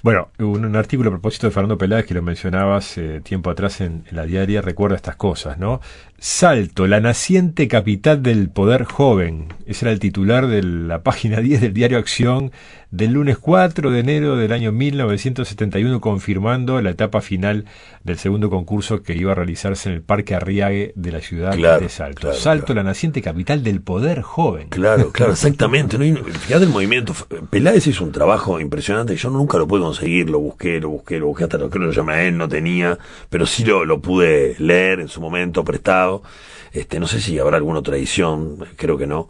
Bueno, 0.04 0.30
un, 0.40 0.66
un, 0.66 0.76
artículo 0.76 1.10
a 1.10 1.14
propósito 1.14 1.48
de 1.48 1.52
Fernando 1.52 1.78
Peláez 1.78 2.06
que 2.06 2.14
lo 2.14 2.22
mencionabas 2.22 2.98
eh, 2.98 3.22
tiempo 3.24 3.50
atrás 3.50 3.82
en, 3.82 4.04
en, 4.10 4.16
la 4.16 4.26
diaria 4.26 4.62
recuerda 4.62 4.96
estas 4.96 5.16
cosas, 5.16 5.58
¿no? 5.58 5.82
Salto, 6.20 6.88
la 6.88 7.00
naciente 7.00 7.68
capital 7.68 8.24
del 8.24 8.50
poder 8.50 8.86
joven. 8.86 9.54
Ese 9.68 9.86
era 9.86 9.92
el 9.92 10.00
titular 10.00 10.48
de 10.48 10.64
la 10.64 11.04
página 11.04 11.42
10 11.42 11.62
del 11.62 11.74
diario 11.74 11.98
Acción 11.98 12.52
del 12.90 13.12
lunes 13.12 13.38
4 13.38 13.92
de 13.92 14.00
enero 14.00 14.38
del 14.38 14.54
año 14.54 14.72
1971, 14.72 16.00
confirmando 16.00 16.82
la 16.82 16.92
etapa 16.92 17.22
final 17.22 17.66
del 18.04 18.18
segundo 18.18 18.50
concurso 18.50 19.04
que 19.04 19.14
iba 19.14 19.34
a 19.34 19.36
realizarse 19.36 19.90
en 19.90 19.96
el 19.96 20.02
Parque 20.02 20.36
Arriague 20.36 20.94
de 20.96 21.12
la 21.12 21.20
ciudad 21.20 21.54
claro, 21.54 21.82
de 21.82 21.90
Salto. 21.90 22.22
Claro, 22.22 22.36
Salto, 22.38 22.66
claro. 22.68 22.84
la 22.84 22.90
naciente 22.90 23.22
capital 23.22 23.62
del 23.62 23.82
poder 23.82 24.22
joven. 24.22 24.70
Claro, 24.70 25.12
claro, 25.12 25.34
exactamente. 25.34 25.98
¿no? 25.98 26.24
Fíjate 26.24 26.64
el 26.64 26.72
movimiento. 26.72 27.14
Peláez 27.50 27.86
hizo 27.88 28.06
un 28.06 28.14
trabajo 28.14 28.60
impresionante. 28.60 29.16
Yo 29.18 29.30
nunca 29.30 29.58
lo 29.58 29.68
pude 29.68 29.82
conseguir, 29.88 30.30
lo 30.30 30.40
busqué, 30.40 30.80
lo 30.80 30.90
busqué, 30.90 31.20
lo 31.20 31.28
busqué, 31.28 31.44
hasta 31.46 31.58
lo 31.58 31.70
que 31.70 31.80
lo 31.80 31.92
llamé 31.92 32.14
a 32.14 32.24
él, 32.24 32.38
no 32.38 32.48
tenía, 32.48 32.98
pero 33.30 33.46
sí 33.46 33.64
lo, 33.66 33.86
lo 33.86 34.02
pude 34.02 34.56
leer 34.60 35.00
en 35.00 35.08
su 35.08 35.22
momento 35.22 35.64
prestado. 35.64 36.24
Este, 36.72 37.00
no 37.00 37.08
sé 37.08 37.22
si 37.22 37.40
habrá 37.40 37.58
alguna 37.58 37.80
otra 37.80 37.98
edición, 37.98 38.66
creo 38.76 38.98
que 38.98 39.08
no. 39.08 39.28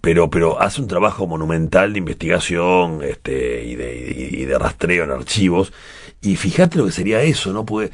Pero 0.00 0.30
pero 0.30 0.60
hace 0.60 0.80
un 0.80 0.88
trabajo 0.88 1.28
monumental 1.28 1.92
de 1.92 2.00
investigación 2.00 3.02
este 3.04 3.64
y 3.64 3.76
de, 3.76 4.30
y 4.32 4.44
de 4.44 4.58
rastreo 4.58 5.04
en 5.04 5.12
archivos. 5.12 5.72
Y 6.20 6.36
fíjate 6.36 6.78
lo 6.78 6.86
que 6.86 6.92
sería 6.92 7.22
eso 7.22 7.52
no 7.52 7.64
puede 7.64 7.92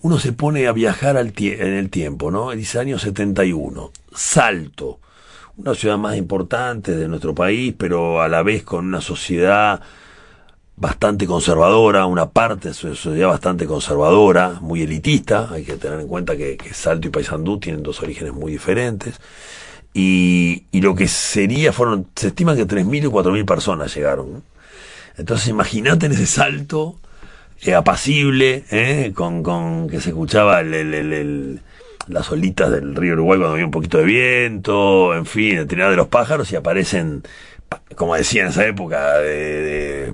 uno 0.00 0.18
se 0.18 0.32
pone 0.32 0.66
a 0.68 0.72
viajar 0.72 1.16
al 1.16 1.32
en 1.36 1.74
el 1.74 1.90
tiempo 1.90 2.30
no 2.30 2.50
dice 2.50 2.78
año 2.78 2.98
71 2.98 3.90
Salto 4.14 5.00
una 5.56 5.74
ciudad 5.74 5.98
más 5.98 6.16
importante 6.16 6.96
de 6.96 7.08
nuestro 7.08 7.34
país 7.34 7.74
pero 7.76 8.22
a 8.22 8.28
la 8.28 8.42
vez 8.42 8.62
con 8.62 8.86
una 8.86 9.00
sociedad 9.00 9.80
bastante 10.80 11.26
conservadora, 11.26 12.06
una 12.06 12.30
parte 12.30 12.68
de 12.68 12.74
su 12.74 12.94
sociedad 12.94 13.28
bastante 13.28 13.66
conservadora, 13.66 14.58
muy 14.60 14.82
elitista, 14.82 15.48
hay 15.50 15.64
que 15.64 15.76
tener 15.76 16.00
en 16.00 16.08
cuenta 16.08 16.36
que, 16.36 16.56
Salto 16.72 17.08
y 17.08 17.10
Paysandú 17.10 17.58
tienen 17.58 17.82
dos 17.82 18.00
orígenes 18.00 18.32
muy 18.32 18.52
diferentes, 18.52 19.20
y, 19.92 20.64
y 20.70 20.80
lo 20.80 20.94
que 20.94 21.08
sería 21.08 21.72
fueron, 21.72 22.06
se 22.14 22.28
estima 22.28 22.54
que 22.54 22.66
3.000 22.66 23.04
y 23.04 23.06
4.000 23.06 23.44
personas 23.44 23.94
llegaron. 23.94 24.44
Entonces 25.16 25.48
imagínate 25.48 26.06
en 26.06 26.12
ese 26.12 26.26
salto, 26.26 26.96
eh, 27.62 27.74
apacible, 27.74 28.64
¿eh? 28.70 29.12
con, 29.14 29.42
con 29.42 29.88
que 29.88 30.00
se 30.00 30.10
escuchaba 30.10 30.62
las 30.62 32.30
olitas 32.30 32.70
del 32.70 32.94
río 32.94 33.14
Uruguay 33.14 33.38
cuando 33.38 33.54
había 33.54 33.64
un 33.64 33.72
poquito 33.72 33.98
de 33.98 34.04
viento, 34.04 35.12
en 35.16 35.26
fin, 35.26 35.58
el 35.58 35.66
trinar 35.66 35.90
de 35.90 35.96
los 35.96 36.06
pájaros 36.06 36.52
y 36.52 36.56
aparecen, 36.56 37.24
como 37.94 38.14
decía 38.14 38.42
en 38.42 38.48
esa 38.48 38.66
época, 38.66 39.18
de, 39.18 40.12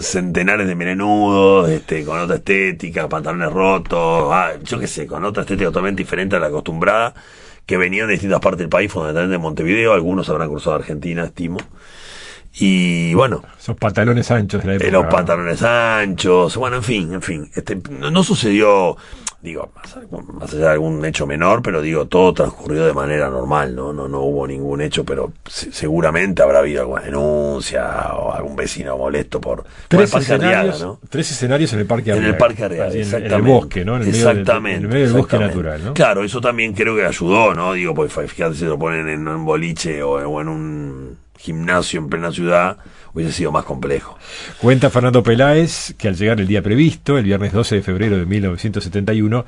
centenares 0.00 0.66
de 0.66 0.74
menudos, 0.74 1.68
este, 1.68 2.04
con 2.04 2.18
otra 2.18 2.36
estética, 2.36 3.08
pantalones 3.08 3.52
rotos, 3.52 4.28
ah, 4.32 4.52
yo 4.62 4.78
qué 4.78 4.86
sé, 4.86 5.06
con 5.06 5.24
otra 5.24 5.42
estética 5.42 5.68
totalmente 5.68 6.02
diferente 6.02 6.36
a 6.36 6.38
la 6.38 6.46
acostumbrada, 6.46 7.14
que 7.66 7.76
venían 7.76 8.06
de 8.06 8.14
distintas 8.14 8.40
partes 8.40 8.60
del 8.60 8.68
país, 8.68 8.90
fundamentalmente 8.90 9.32
de 9.32 9.38
Montevideo, 9.38 9.92
algunos 9.92 10.28
habrán 10.28 10.48
cruzado 10.48 10.76
Argentina, 10.76 11.24
estimo. 11.24 11.58
Y 12.54 13.14
bueno. 13.14 13.42
Esos 13.58 13.76
pantalones 13.76 14.30
anchos 14.30 14.62
de 14.62 14.68
la 14.68 14.74
época. 14.74 14.90
Los 14.90 15.06
pantalones 15.06 15.62
anchos. 15.62 16.56
Bueno, 16.56 16.76
en 16.76 16.82
fin, 16.82 17.12
en 17.14 17.22
fin. 17.22 17.50
Este, 17.54 17.80
no, 17.90 18.24
sucedió, 18.24 18.96
digo, 19.42 19.72
más, 20.34 20.52
allá 20.52 20.66
de 20.66 20.72
algún 20.72 21.04
hecho 21.04 21.26
menor, 21.26 21.62
pero 21.62 21.80
digo, 21.80 22.06
todo 22.06 22.34
transcurrió 22.34 22.84
de 22.84 22.92
manera 22.92 23.30
normal, 23.30 23.74
¿no? 23.74 23.92
No, 23.92 24.06
no 24.06 24.20
hubo 24.20 24.46
ningún 24.46 24.80
hecho, 24.82 25.04
pero 25.04 25.32
seguramente 25.46 26.42
habrá 26.42 26.58
habido 26.58 26.82
alguna 26.82 27.02
denuncia 27.02 28.14
o 28.14 28.32
algún 28.32 28.56
vecino 28.56 28.96
molesto 28.98 29.40
por, 29.40 29.64
tres 29.88 30.14
escenarios, 30.14 30.82
¿no? 30.82 31.00
Tres 31.08 31.30
escenarios 31.30 31.72
en 31.72 31.80
el 31.80 31.86
Parque 31.86 32.12
Arriaga. 32.12 32.28
En 32.28 32.34
el 32.34 32.38
Parque 32.38 32.64
Arriaga, 32.64 32.92
exactamente. 32.92 33.34
En 33.34 33.34
el 33.34 33.42
bosque, 33.42 33.84
¿no? 33.84 33.96
En 33.96 34.02
el 34.02 34.08
exactamente. 34.08 34.60
Medio, 34.60 34.76
en 34.76 34.84
el 34.84 34.88
medio 34.88 35.06
del 35.06 35.16
bosque 35.16 35.38
natural, 35.38 35.84
¿no? 35.84 35.94
Claro, 35.94 36.22
eso 36.22 36.40
también 36.40 36.74
creo 36.74 36.94
que 36.94 37.06
ayudó, 37.06 37.54
¿no? 37.54 37.72
Digo, 37.72 37.94
pues 37.94 38.12
fíjate 38.12 38.54
si 38.54 38.64
lo 38.64 38.78
ponen 38.78 39.08
en 39.08 39.26
un 39.26 39.44
boliche 39.44 40.02
o 40.02 40.40
en 40.40 40.48
un 40.48 41.16
gimnasio 41.38 42.00
en 42.00 42.08
plena 42.10 42.30
ciudad 42.30 42.76
hubiese 43.14 43.32
sido 43.32 43.52
más 43.52 43.64
complejo. 43.64 44.18
Cuenta 44.60 44.90
Fernando 44.90 45.22
Peláez 45.22 45.94
que 45.98 46.08
al 46.08 46.16
llegar 46.16 46.40
el 46.40 46.46
día 46.46 46.62
previsto, 46.62 47.18
el 47.18 47.24
viernes 47.24 47.52
12 47.52 47.76
de 47.76 47.82
febrero 47.82 48.18
de 48.18 48.26
1971, 48.26 49.44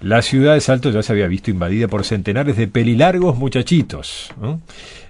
la 0.00 0.20
ciudad 0.20 0.54
de 0.54 0.60
Salto 0.60 0.90
ya 0.90 1.02
se 1.02 1.12
había 1.12 1.28
visto 1.28 1.50
invadida 1.50 1.86
por 1.86 2.04
centenares 2.04 2.56
de 2.56 2.66
pelilargos 2.66 3.36
muchachitos. 3.36 4.34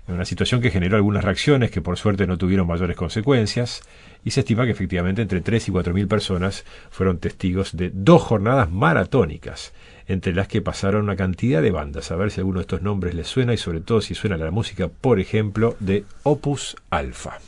Una 0.06 0.24
situación 0.24 0.60
que 0.60 0.70
generó 0.70 0.96
algunas 0.96 1.24
reacciones 1.24 1.70
que 1.70 1.80
por 1.80 1.96
suerte 1.96 2.26
no 2.26 2.36
tuvieron 2.36 2.66
mayores 2.66 2.96
consecuencias 2.96 3.82
y 4.24 4.32
se 4.32 4.40
estima 4.40 4.66
que 4.66 4.72
efectivamente 4.72 5.22
entre 5.22 5.40
3 5.40 5.68
y 5.68 5.72
4 5.72 5.94
mil 5.94 6.08
personas 6.08 6.64
fueron 6.90 7.18
testigos 7.18 7.76
de 7.76 7.90
dos 7.94 8.20
jornadas 8.20 8.70
maratónicas 8.70 9.72
entre 10.06 10.34
las 10.34 10.48
que 10.48 10.60
pasaron 10.60 11.04
una 11.04 11.16
cantidad 11.16 11.62
de 11.62 11.70
bandas. 11.70 12.10
A 12.10 12.16
ver 12.16 12.30
si 12.30 12.40
alguno 12.40 12.58
de 12.58 12.62
estos 12.62 12.82
nombres 12.82 13.14
les 13.14 13.28
suena 13.28 13.54
y 13.54 13.56
sobre 13.56 13.80
todo 13.80 14.00
si 14.00 14.14
suena 14.14 14.36
la 14.36 14.50
música, 14.50 14.88
por 14.88 15.20
ejemplo, 15.20 15.76
de 15.80 16.04
Opus 16.24 16.76
Alpha. 16.90 17.38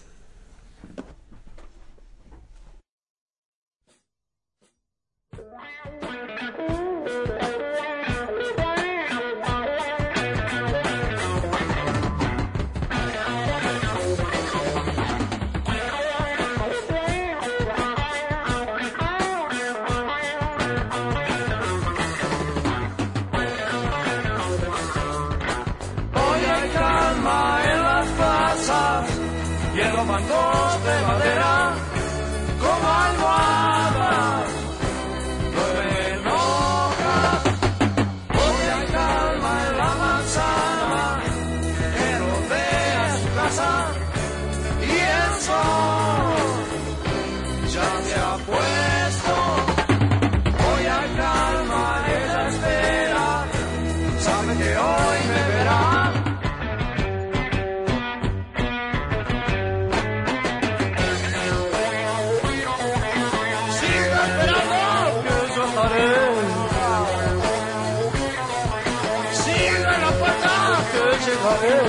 Está 71.16 71.84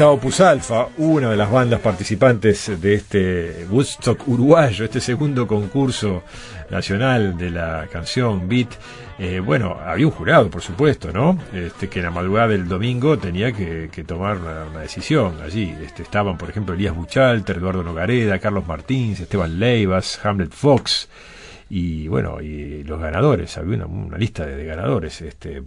Opus 0.00 0.40
Alpha, 0.40 0.88
una 0.98 1.30
de 1.30 1.36
las 1.36 1.50
bandas 1.50 1.78
participantes 1.78 2.80
de 2.80 2.94
este 2.94 3.66
Woodstock 3.70 4.26
uruguayo, 4.26 4.84
este 4.84 5.00
segundo 5.00 5.46
concurso 5.46 6.24
nacional 6.68 7.38
de 7.38 7.50
la 7.50 7.86
canción 7.90 8.48
Beat. 8.48 8.70
Eh, 9.18 9.38
bueno, 9.38 9.78
había 9.84 10.06
un 10.06 10.12
jurado, 10.12 10.50
por 10.50 10.62
supuesto, 10.62 11.12
¿no? 11.12 11.38
Este, 11.52 11.88
que 11.88 12.00
en 12.00 12.06
la 12.06 12.10
madrugada 12.10 12.48
del 12.48 12.66
domingo 12.66 13.18
tenía 13.18 13.52
que, 13.52 13.88
tomar 14.04 14.38
una, 14.38 14.80
decisión 14.80 15.36
allí. 15.42 15.72
Este, 15.80 16.02
estaban, 16.02 16.36
por 16.36 16.50
ejemplo, 16.50 16.74
Elías 16.74 16.94
Buchalter, 16.94 17.58
Eduardo 17.58 17.84
Nogareda, 17.84 18.40
Carlos 18.40 18.66
Martínez, 18.66 19.20
Esteban 19.20 19.60
Leivas, 19.60 20.20
Hamlet 20.24 20.52
Fox 20.52 21.08
y 21.76 22.06
bueno, 22.06 22.40
y 22.40 22.84
los 22.84 23.00
ganadores, 23.00 23.58
había 23.58 23.84
una, 23.84 24.16
lista 24.16 24.46
de, 24.46 24.64
ganadores. 24.64 25.20
Este, 25.22 25.60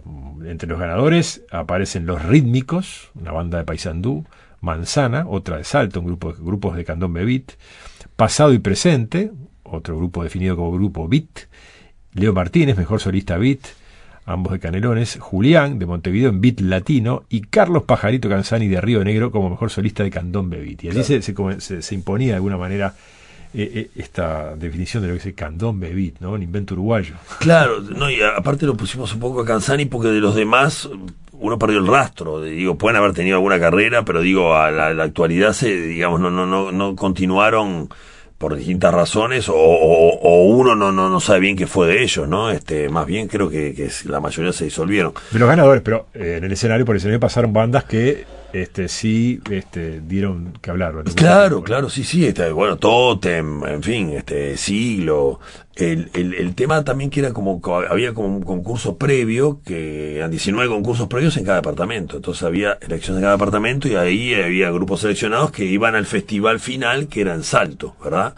entre 0.46 0.66
los 0.66 0.78
ganadores 0.78 1.42
aparecen 1.50 2.06
los 2.06 2.24
rítmicos, 2.24 3.10
una 3.14 3.30
banda 3.30 3.58
de 3.58 3.64
Paysandú, 3.64 4.24
Manzana, 4.62 5.26
otra 5.28 5.58
de 5.58 5.64
Salto, 5.64 6.00
un 6.00 6.06
grupo 6.06 6.32
de 6.32 6.42
grupos 6.42 6.76
de 6.76 6.86
Candombe 6.86 7.26
Beat, 7.26 7.52
Pasado 8.16 8.54
y 8.54 8.58
Presente, 8.58 9.32
otro 9.64 9.98
grupo 9.98 10.24
definido 10.24 10.56
como 10.56 10.72
grupo 10.72 11.08
Beat, 11.08 11.40
Leo 12.14 12.32
Martínez, 12.32 12.78
mejor 12.78 13.00
solista 13.00 13.36
Beat, 13.36 13.60
ambos 14.24 14.54
de 14.54 14.60
Canelones, 14.60 15.18
Julián 15.20 15.78
de 15.78 15.84
Montevideo 15.84 16.30
en 16.30 16.40
Beat 16.40 16.60
Latino 16.60 17.24
y 17.28 17.42
Carlos 17.42 17.82
Pajarito 17.82 18.30
Canzani 18.30 18.66
de 18.66 18.80
Río 18.80 19.04
Negro 19.04 19.30
como 19.30 19.50
mejor 19.50 19.68
solista 19.68 20.04
de 20.04 20.10
Candombe 20.10 20.58
Beat. 20.58 20.84
Y 20.84 20.88
allí 20.88 21.04
se, 21.04 21.20
se, 21.20 21.82
se 21.82 21.94
imponía 21.94 22.28
de 22.28 22.36
alguna 22.36 22.56
manera 22.56 22.94
eh, 23.60 23.70
eh, 23.74 23.90
esta 23.96 24.54
definición 24.54 25.02
de 25.02 25.08
lo 25.08 25.14
que 25.14 25.18
es 25.18 25.26
el 25.26 25.34
candombe 25.34 25.92
beat, 25.92 26.20
¿no? 26.20 26.30
Un 26.30 26.42
invento 26.42 26.74
uruguayo. 26.74 27.14
Claro, 27.40 27.80
no, 27.80 28.08
y 28.08 28.20
aparte 28.22 28.66
lo 28.66 28.76
pusimos 28.76 29.12
un 29.14 29.20
poco 29.20 29.40
a 29.40 29.44
Canzani 29.44 29.84
porque 29.86 30.08
de 30.08 30.20
los 30.20 30.36
demás 30.36 30.88
uno 31.32 31.58
perdió 31.58 31.78
el 31.78 31.86
rastro. 31.88 32.42
Digo, 32.42 32.76
pueden 32.78 32.96
haber 32.96 33.14
tenido 33.14 33.36
alguna 33.36 33.58
carrera, 33.58 34.04
pero 34.04 34.20
digo, 34.20 34.54
a 34.54 34.70
la, 34.70 35.02
actualidad 35.02 35.54
se, 35.54 35.74
digamos, 35.76 36.20
no, 36.20 36.30
no, 36.30 36.46
no, 36.46 36.70
no 36.70 36.94
continuaron 36.94 37.88
por 38.38 38.54
distintas 38.54 38.94
razones 38.94 39.48
o, 39.48 39.56
o, 39.56 40.44
uno 40.44 40.76
no, 40.76 40.92
no, 40.92 41.10
no 41.10 41.18
sabe 41.18 41.40
bien 41.40 41.56
qué 41.56 41.66
fue 41.66 41.88
de 41.88 42.04
ellos, 42.04 42.28
¿no? 42.28 42.50
Este, 42.50 42.88
más 42.88 43.04
bien 43.04 43.26
creo 43.26 43.50
que, 43.50 43.74
que 43.74 43.90
la 44.04 44.20
mayoría 44.20 44.52
se 44.52 44.64
disolvieron. 44.64 45.12
De 45.32 45.40
los 45.40 45.48
ganadores, 45.48 45.82
pero 45.82 46.06
eh, 46.14 46.36
en 46.38 46.44
el 46.44 46.52
escenario, 46.52 46.86
por 46.86 46.94
el 46.94 46.98
escenario 46.98 47.18
pasaron 47.18 47.52
bandas 47.52 47.82
que 47.82 48.24
este 48.52 48.88
sí 48.88 49.40
este 49.50 50.00
dieron 50.00 50.54
que 50.62 50.70
hablar 50.70 50.94
claro 51.14 51.62
claro 51.62 51.90
sí 51.90 52.04
sí 52.04 52.26
este, 52.26 52.50
bueno 52.50 52.76
Totem 52.76 53.64
en 53.64 53.82
fin 53.82 54.10
este 54.10 54.56
siglo 54.56 55.40
el, 55.76 56.10
el, 56.14 56.34
el, 56.34 56.54
tema 56.54 56.82
también 56.82 57.10
que 57.10 57.20
era 57.20 57.32
como 57.32 57.60
había 57.88 58.14
como 58.14 58.28
un 58.28 58.42
concurso 58.42 58.96
previo 58.96 59.60
que 59.64 60.16
eran 60.16 60.30
19 60.30 60.68
concursos 60.68 61.08
previos 61.08 61.36
en 61.36 61.44
cada 61.44 61.56
departamento 61.56 62.16
entonces 62.16 62.42
había 62.42 62.78
elecciones 62.80 63.18
en 63.18 63.22
cada 63.22 63.32
departamento 63.34 63.86
y 63.86 63.96
ahí 63.96 64.34
había 64.34 64.70
grupos 64.70 65.00
seleccionados 65.00 65.50
que 65.50 65.64
iban 65.64 65.94
al 65.94 66.06
festival 66.06 66.58
final 66.58 67.08
que 67.08 67.20
era 67.20 67.34
en 67.34 67.44
Salto 67.44 67.96
verdad 68.02 68.34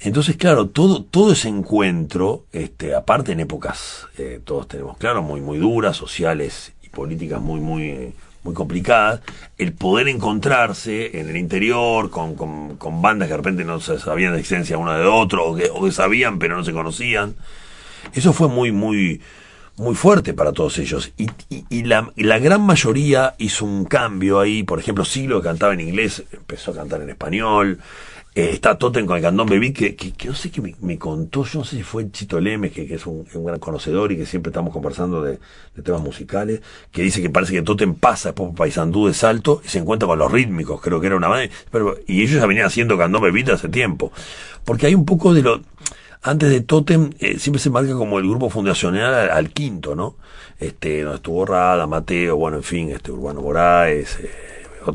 entonces, 0.00 0.36
claro, 0.36 0.68
todo, 0.68 1.02
todo 1.02 1.32
ese 1.32 1.48
encuentro, 1.48 2.46
este, 2.52 2.94
aparte 2.94 3.32
en 3.32 3.40
épocas, 3.40 4.06
eh, 4.16 4.40
todos 4.44 4.68
tenemos 4.68 4.96
claro, 4.96 5.22
muy, 5.22 5.40
muy 5.40 5.58
duras, 5.58 5.96
sociales 5.96 6.72
y 6.82 6.88
políticas 6.88 7.40
muy, 7.40 7.60
muy, 7.60 8.14
muy 8.42 8.54
complicadas, 8.54 9.20
el 9.56 9.72
poder 9.72 10.08
encontrarse 10.08 11.18
en 11.18 11.28
el 11.28 11.36
interior 11.36 12.10
con, 12.10 12.34
con, 12.34 13.02
bandas 13.02 13.28
que 13.28 13.32
de 13.32 13.36
repente 13.36 13.64
no 13.64 13.80
se 13.80 13.98
sabían 13.98 14.32
de 14.32 14.40
existencia 14.40 14.78
una 14.78 14.96
de 14.96 15.04
otro, 15.04 15.46
o 15.46 15.56
que, 15.56 15.92
sabían 15.92 16.38
pero 16.38 16.56
no 16.56 16.64
se 16.64 16.72
conocían, 16.72 17.34
eso 18.12 18.32
fue 18.32 18.48
muy, 18.48 18.72
muy, 18.72 19.20
muy 19.76 19.94
fuerte 19.94 20.34
para 20.34 20.52
todos 20.52 20.78
ellos. 20.78 21.12
Y, 21.16 21.28
y, 21.48 21.64
y 21.68 21.82
la, 21.84 22.10
la 22.16 22.38
gran 22.38 22.62
mayoría 22.62 23.34
hizo 23.38 23.64
un 23.64 23.84
cambio 23.84 24.40
ahí. 24.40 24.62
Por 24.62 24.78
ejemplo, 24.78 25.04
Siglo 25.04 25.40
que 25.40 25.48
cantaba 25.48 25.74
en 25.74 25.80
inglés, 25.80 26.22
empezó 26.32 26.70
a 26.70 26.74
cantar 26.74 27.02
en 27.02 27.10
español. 27.10 27.78
Eh, 28.38 28.50
está 28.52 28.78
Totem 28.78 29.04
con 29.04 29.16
el 29.16 29.22
cantón 29.24 29.48
Baby, 29.48 29.72
que, 29.72 29.96
que, 29.96 30.12
que 30.12 30.28
no 30.28 30.34
sé 30.36 30.52
qué 30.52 30.62
me, 30.80 30.96
contó, 30.96 31.42
yo 31.42 31.58
no 31.58 31.64
sé 31.64 31.74
si 31.74 31.82
fue 31.82 32.08
Chito 32.12 32.38
Lemes, 32.38 32.70
que, 32.70 32.86
que 32.86 32.94
es 32.94 33.04
un, 33.04 33.26
gran 33.34 33.58
conocedor 33.58 34.12
y 34.12 34.16
que 34.16 34.26
siempre 34.26 34.50
estamos 34.50 34.72
conversando 34.72 35.22
de, 35.22 35.40
temas 35.82 36.00
musicales, 36.02 36.62
que 36.92 37.02
dice 37.02 37.20
que 37.20 37.30
parece 37.30 37.52
que 37.54 37.62
Totem 37.62 37.96
pasa 37.96 38.28
después 38.28 38.50
por 38.50 38.56
Paisandú 38.56 39.08
de 39.08 39.14
Salto 39.14 39.60
y 39.64 39.68
se 39.68 39.80
encuentra 39.80 40.06
con 40.06 40.20
los 40.20 40.30
rítmicos, 40.30 40.80
creo 40.80 41.00
que 41.00 41.08
era 41.08 41.16
una 41.16 41.26
banda, 41.26 41.52
pero, 41.72 41.96
y 42.06 42.22
ellos 42.22 42.40
ya 42.40 42.46
venían 42.46 42.66
haciendo 42.66 42.96
cantón 42.96 43.22
Baby 43.22 43.42
hace 43.50 43.68
tiempo. 43.68 44.12
Porque 44.64 44.86
hay 44.86 44.94
un 44.94 45.04
poco 45.04 45.34
de 45.34 45.42
lo, 45.42 45.60
antes 46.22 46.48
de 46.48 46.60
Totem, 46.60 47.10
eh, 47.18 47.40
siempre 47.40 47.58
se 47.60 47.70
marca 47.70 47.94
como 47.94 48.20
el 48.20 48.28
grupo 48.28 48.50
fundacional 48.50 49.14
al, 49.14 49.30
al, 49.30 49.50
quinto, 49.50 49.96
¿no? 49.96 50.14
Este, 50.60 51.02
donde 51.02 51.16
estuvo 51.16 51.44
Rada, 51.44 51.88
Mateo, 51.88 52.36
bueno, 52.36 52.58
en 52.58 52.62
fin, 52.62 52.90
este, 52.90 53.10
Urbano 53.10 53.42
Moraes, 53.42 54.16
eh, 54.20 54.30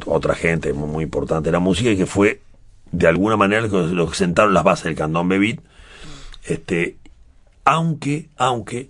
otra 0.06 0.34
gente 0.34 0.72
muy, 0.72 0.88
muy 0.88 1.04
importante 1.04 1.50
de 1.50 1.52
la 1.52 1.60
música 1.60 1.90
y 1.90 1.98
que 1.98 2.06
fue 2.06 2.40
de 2.94 3.08
alguna 3.08 3.36
manera 3.36 3.68
lo 3.68 4.10
que 4.10 4.16
sentaron 4.16 4.54
las 4.54 4.64
bases 4.64 4.86
del 4.86 4.96
candón 4.96 5.28
Bebit, 5.28 5.60
este, 6.46 6.96
aunque, 7.66 8.30
aunque 8.38 8.90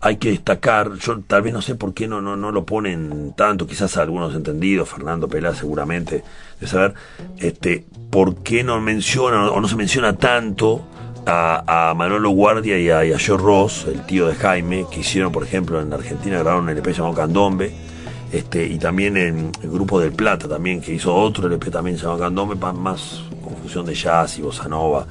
hay 0.00 0.16
que 0.16 0.30
destacar, 0.30 0.94
yo 0.94 1.20
tal 1.20 1.42
vez 1.42 1.52
no 1.52 1.60
sé 1.60 1.74
por 1.74 1.92
qué 1.92 2.08
no, 2.08 2.22
no, 2.22 2.36
no 2.36 2.52
lo 2.52 2.64
ponen 2.64 3.34
tanto, 3.36 3.66
quizás 3.66 3.96
algunos 3.98 4.34
entendidos, 4.34 4.88
Fernando 4.88 5.28
Pelá 5.28 5.54
seguramente, 5.54 6.24
de 6.58 6.66
saber, 6.66 6.94
este, 7.36 7.84
por 8.10 8.42
qué 8.42 8.64
no 8.64 8.80
mencionan 8.80 9.42
o 9.42 9.60
no 9.60 9.68
se 9.68 9.76
menciona 9.76 10.16
tanto 10.16 10.86
a, 11.26 11.90
a 11.90 11.94
Manolo 11.94 12.30
Guardia 12.30 12.78
y 12.78 12.88
a, 12.88 13.04
y 13.04 13.12
Joe 13.12 13.36
Ross, 13.36 13.86
el 13.86 14.06
tío 14.06 14.26
de 14.26 14.36
Jaime, 14.36 14.86
que 14.90 15.00
hicieron, 15.00 15.32
por 15.32 15.42
ejemplo, 15.42 15.80
en 15.82 15.92
Argentina, 15.92 16.38
grabaron 16.38 16.64
un 16.64 16.70
LP 16.70 16.94
llamado 16.94 17.14
Candombe, 17.14 17.87
este, 18.32 18.66
y 18.66 18.78
también 18.78 19.16
en 19.16 19.52
el 19.62 19.70
grupo 19.70 20.00
del 20.00 20.12
Plata 20.12 20.48
también, 20.48 20.80
que 20.80 20.92
hizo 20.92 21.14
otro 21.14 21.46
LP 21.46 21.70
también 21.70 21.96
llamado 21.96 22.18
Candombe, 22.18 22.56
más 22.74 23.22
confusión 23.42 23.86
de 23.86 23.94
jazz 23.94 24.38
y 24.38 24.42
bossa 24.42 24.68
nova, 24.68 25.06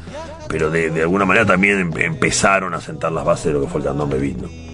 pero 0.47 0.69
de, 0.69 1.01
alguna 1.01 1.25
manera 1.25 1.45
también 1.45 1.79
em, 1.79 1.97
empezaron 1.97 2.73
a 2.73 2.81
sentar 2.81 3.11
las 3.11 3.25
bases 3.25 3.45
de 3.45 3.53
lo 3.53 3.61
que 3.61 3.67
fue 3.67 3.81
el 3.81 3.87
Candombe 3.87 4.19
Beat. 4.19 4.67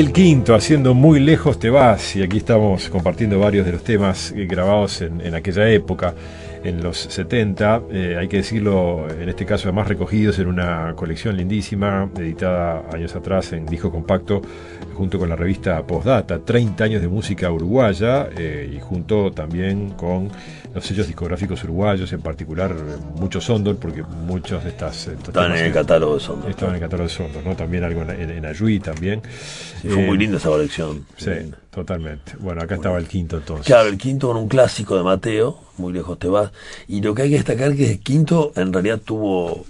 El 0.00 0.12
quinto, 0.12 0.54
haciendo 0.54 0.94
muy 0.94 1.20
lejos 1.20 1.58
te 1.58 1.68
vas, 1.68 2.16
y 2.16 2.22
aquí 2.22 2.38
estamos 2.38 2.88
compartiendo 2.88 3.38
varios 3.38 3.66
de 3.66 3.72
los 3.72 3.84
temas 3.84 4.32
eh, 4.34 4.46
grabados 4.46 5.02
en, 5.02 5.34
aquella 5.34 5.68
época, 5.68 6.14
en 6.64 6.82
los 6.82 6.96
70, 6.96 7.82
eh, 7.92 8.16
hay 8.18 8.26
que 8.26 8.38
decirlo, 8.38 9.06
en 9.10 9.28
este 9.28 9.44
caso 9.44 9.68
además 9.68 9.88
recogidos 9.88 10.38
en 10.38 10.46
una 10.46 10.94
colección 10.96 11.36
lindísima, 11.36 12.08
editada 12.16 12.82
años 12.90 13.14
atrás 13.14 13.52
en 13.52 13.66
disco 13.66 13.92
compacto, 13.92 14.40
junto 15.00 15.18
con 15.18 15.30
la 15.30 15.36
revista 15.36 15.82
Postdata, 15.86 16.40
30 16.44 16.84
años 16.84 17.00
de 17.00 17.08
música 17.08 17.50
uruguaya, 17.50 18.28
eh, 18.36 18.70
y 18.76 18.80
junto 18.80 19.32
también 19.32 19.92
con 19.96 20.28
los 20.74 20.84
sellos 20.84 21.06
discográficos 21.06 21.64
uruguayos, 21.64 22.12
en 22.12 22.20
particular 22.20 22.72
eh, 22.72 22.96
muchos 23.16 23.44
Sondor, 23.46 23.76
porque 23.78 24.02
muchos 24.02 24.62
de 24.62 24.68
estas... 24.68 25.06
eh, 25.08 25.16
Estaban 25.26 25.56
en 25.56 25.64
el 25.64 25.72
catálogo 25.72 26.16
de 26.16 26.20
Sondor. 26.20 26.50
Estaban 26.50 26.74
en 26.74 26.82
el 26.82 26.86
catálogo 26.86 27.08
de 27.08 27.14
Sondor, 27.14 27.46
¿no? 27.46 27.56
También 27.56 27.82
algo 27.82 28.02
en, 28.02 28.10
en, 28.10 28.30
en 28.30 28.44
Ayui 28.44 28.78
también. 28.78 29.22
Sí, 29.80 29.88
fue 29.88 30.02
Eh, 30.02 30.06
muy 30.06 30.18
linda 30.18 30.36
esa 30.36 30.50
colección. 30.50 31.06
Sí, 31.16 31.30
totalmente. 31.70 32.32
Bueno, 32.38 32.60
acá 32.60 32.74
estaba 32.74 32.98
el 32.98 33.08
quinto 33.08 33.38
entonces. 33.38 33.64
Claro, 33.64 33.88
el 33.88 33.96
quinto 33.96 34.28
con 34.28 34.36
un 34.36 34.48
clásico 34.48 34.98
de 34.98 35.02
Mateo, 35.02 35.58
muy 35.78 35.94
lejos 35.94 36.18
te 36.18 36.28
vas. 36.28 36.52
Y 36.88 37.00
lo 37.00 37.14
que 37.14 37.22
hay 37.22 37.30
que 37.30 37.36
destacar 37.36 37.70
es 37.70 37.76
que 37.78 37.90
el 37.92 38.00
quinto 38.00 38.52
en 38.54 38.70
realidad 38.70 39.00
tuvo, 39.02 39.64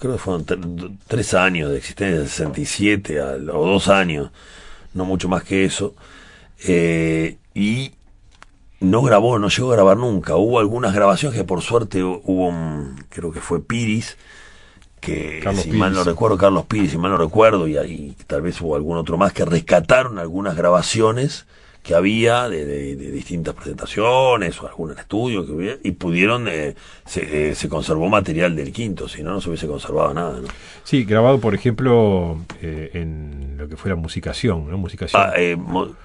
creo 0.00 0.14
que 0.14 0.18
fueron 0.18 0.44
tre- 0.46 0.98
tres 1.06 1.34
años 1.34 1.70
de 1.70 1.78
existencia, 1.78 2.20
de 2.20 2.26
67 2.28 3.20
a, 3.20 3.34
o 3.52 3.66
dos 3.66 3.88
años, 3.88 4.30
no 4.94 5.04
mucho 5.04 5.28
más 5.28 5.44
que 5.44 5.64
eso. 5.64 5.94
Eh, 6.66 7.36
y 7.54 7.92
no 8.80 9.02
grabó, 9.02 9.38
no 9.38 9.48
llegó 9.48 9.70
a 9.72 9.76
grabar 9.76 9.96
nunca. 9.98 10.36
Hubo 10.36 10.58
algunas 10.58 10.94
grabaciones 10.94 11.38
que 11.38 11.44
por 11.44 11.62
suerte 11.62 12.02
hu- 12.02 12.20
hubo 12.24 12.48
un, 12.48 13.04
creo 13.10 13.30
que 13.32 13.40
fue 13.40 13.62
Piris, 13.62 14.16
que 15.00 15.40
Carlos 15.42 15.62
si 15.64 15.70
mal 15.70 15.92
no 15.94 16.04
recuerdo, 16.04 16.36
Carlos 16.38 16.66
Piris, 16.66 16.90
si 16.92 16.98
mal 16.98 17.10
no 17.12 17.16
recuerdo, 17.18 17.66
y 17.68 17.76
ahí 17.76 18.16
tal 18.26 18.42
vez 18.42 18.60
hubo 18.60 18.76
algún 18.76 18.98
otro 18.98 19.16
más 19.16 19.32
que 19.32 19.44
rescataron 19.44 20.18
algunas 20.18 20.56
grabaciones 20.56 21.46
que 21.82 21.94
había 21.94 22.48
de, 22.48 22.64
de- 22.66 22.96
de 22.96 23.10
distintas 23.10 23.54
presentaciones 23.54 24.60
o 24.62 24.66
algún 24.68 24.92
estudio 24.92 25.46
que 25.46 25.52
hubiera, 25.52 25.76
y 25.82 25.92
pudieron, 25.92 26.46
eh, 26.48 26.74
se, 27.06 27.50
eh, 27.50 27.54
se 27.54 27.68
conservó 27.68 28.08
material 28.08 28.54
del 28.54 28.72
quinto, 28.72 29.08
si 29.08 29.22
no, 29.22 29.32
no 29.32 29.40
se 29.40 29.48
hubiese 29.48 29.66
conservado 29.66 30.12
nada. 30.14 30.40
¿no? 30.40 30.48
Sí, 30.84 31.04
grabado, 31.04 31.40
por 31.40 31.54
ejemplo, 31.54 32.38
eh, 32.62 32.90
en 32.94 33.56
lo 33.58 33.68
que 33.68 33.76
fue 33.76 33.90
la 33.90 33.96
musicación, 33.96 34.70
¿no? 34.70 34.78
Musicación. 34.78 35.20
Ah, 35.22 35.32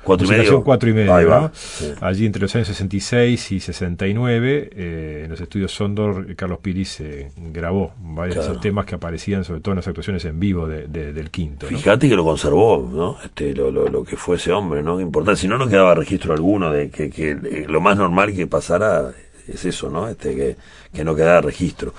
cuatro 0.03 0.25
y 0.25 0.29
Musicación 0.29 0.61
cuatro 0.63 0.89
y 0.89 0.93
medio, 0.93 1.13
Ahí 1.15 1.25
va, 1.25 1.39
¿no? 1.41 1.51
sí. 1.53 1.91
Allí 2.01 2.25
entre 2.25 2.41
los 2.41 2.53
años 2.55 2.67
66 2.67 3.51
y 3.51 3.59
69, 3.59 4.69
eh, 4.75 5.21
en 5.25 5.31
los 5.31 5.39
estudios 5.41 5.71
Sondor, 5.73 6.35
Carlos 6.35 6.59
Piris 6.61 6.99
eh, 7.01 7.31
grabó 7.38 7.93
varios 7.99 8.45
Claro. 8.45 8.59
temas 8.59 8.85
que 8.85 8.95
aparecían, 8.95 9.43
sobre 9.43 9.61
todo 9.61 9.71
en 9.73 9.77
las 9.77 9.88
actuaciones 9.88 10.23
en 10.25 10.39
vivo 10.39 10.67
de- 10.67 10.88
de- 10.88 11.13
del 11.13 11.29
quinto. 11.31 11.67
¿no? 11.69 11.77
Fíjate 11.77 12.09
que 12.09 12.15
lo 12.15 12.23
conservó, 12.23 12.88
¿no? 12.91 13.17
Este, 13.23 13.53
lo, 13.53 13.71
lo, 13.71 13.88
lo 13.88 14.03
que 14.03 14.15
fue 14.17 14.35
ese 14.35 14.51
hombre, 14.51 14.83
¿no? 14.83 14.99
Importante. 14.99 15.41
Si 15.41 15.47
no, 15.47 15.57
no 15.57 15.64
quedaba 15.67 15.95
registro 15.95 16.34
alguno 16.34 16.71
de 16.71 16.89
que, 16.89 17.12
eh, 17.32 17.65
lo 17.67 17.82
más 17.82 17.97
normal 17.97 18.34
que 18.34 18.47
pasara 18.47 19.12
es 19.47 19.65
eso, 19.65 19.89
¿no? 19.89 20.08
Este, 20.08 20.36
que, 20.36 20.56
que 20.93 21.04
no 21.04 21.15
quedara 21.15 21.41
registro. 21.41 21.93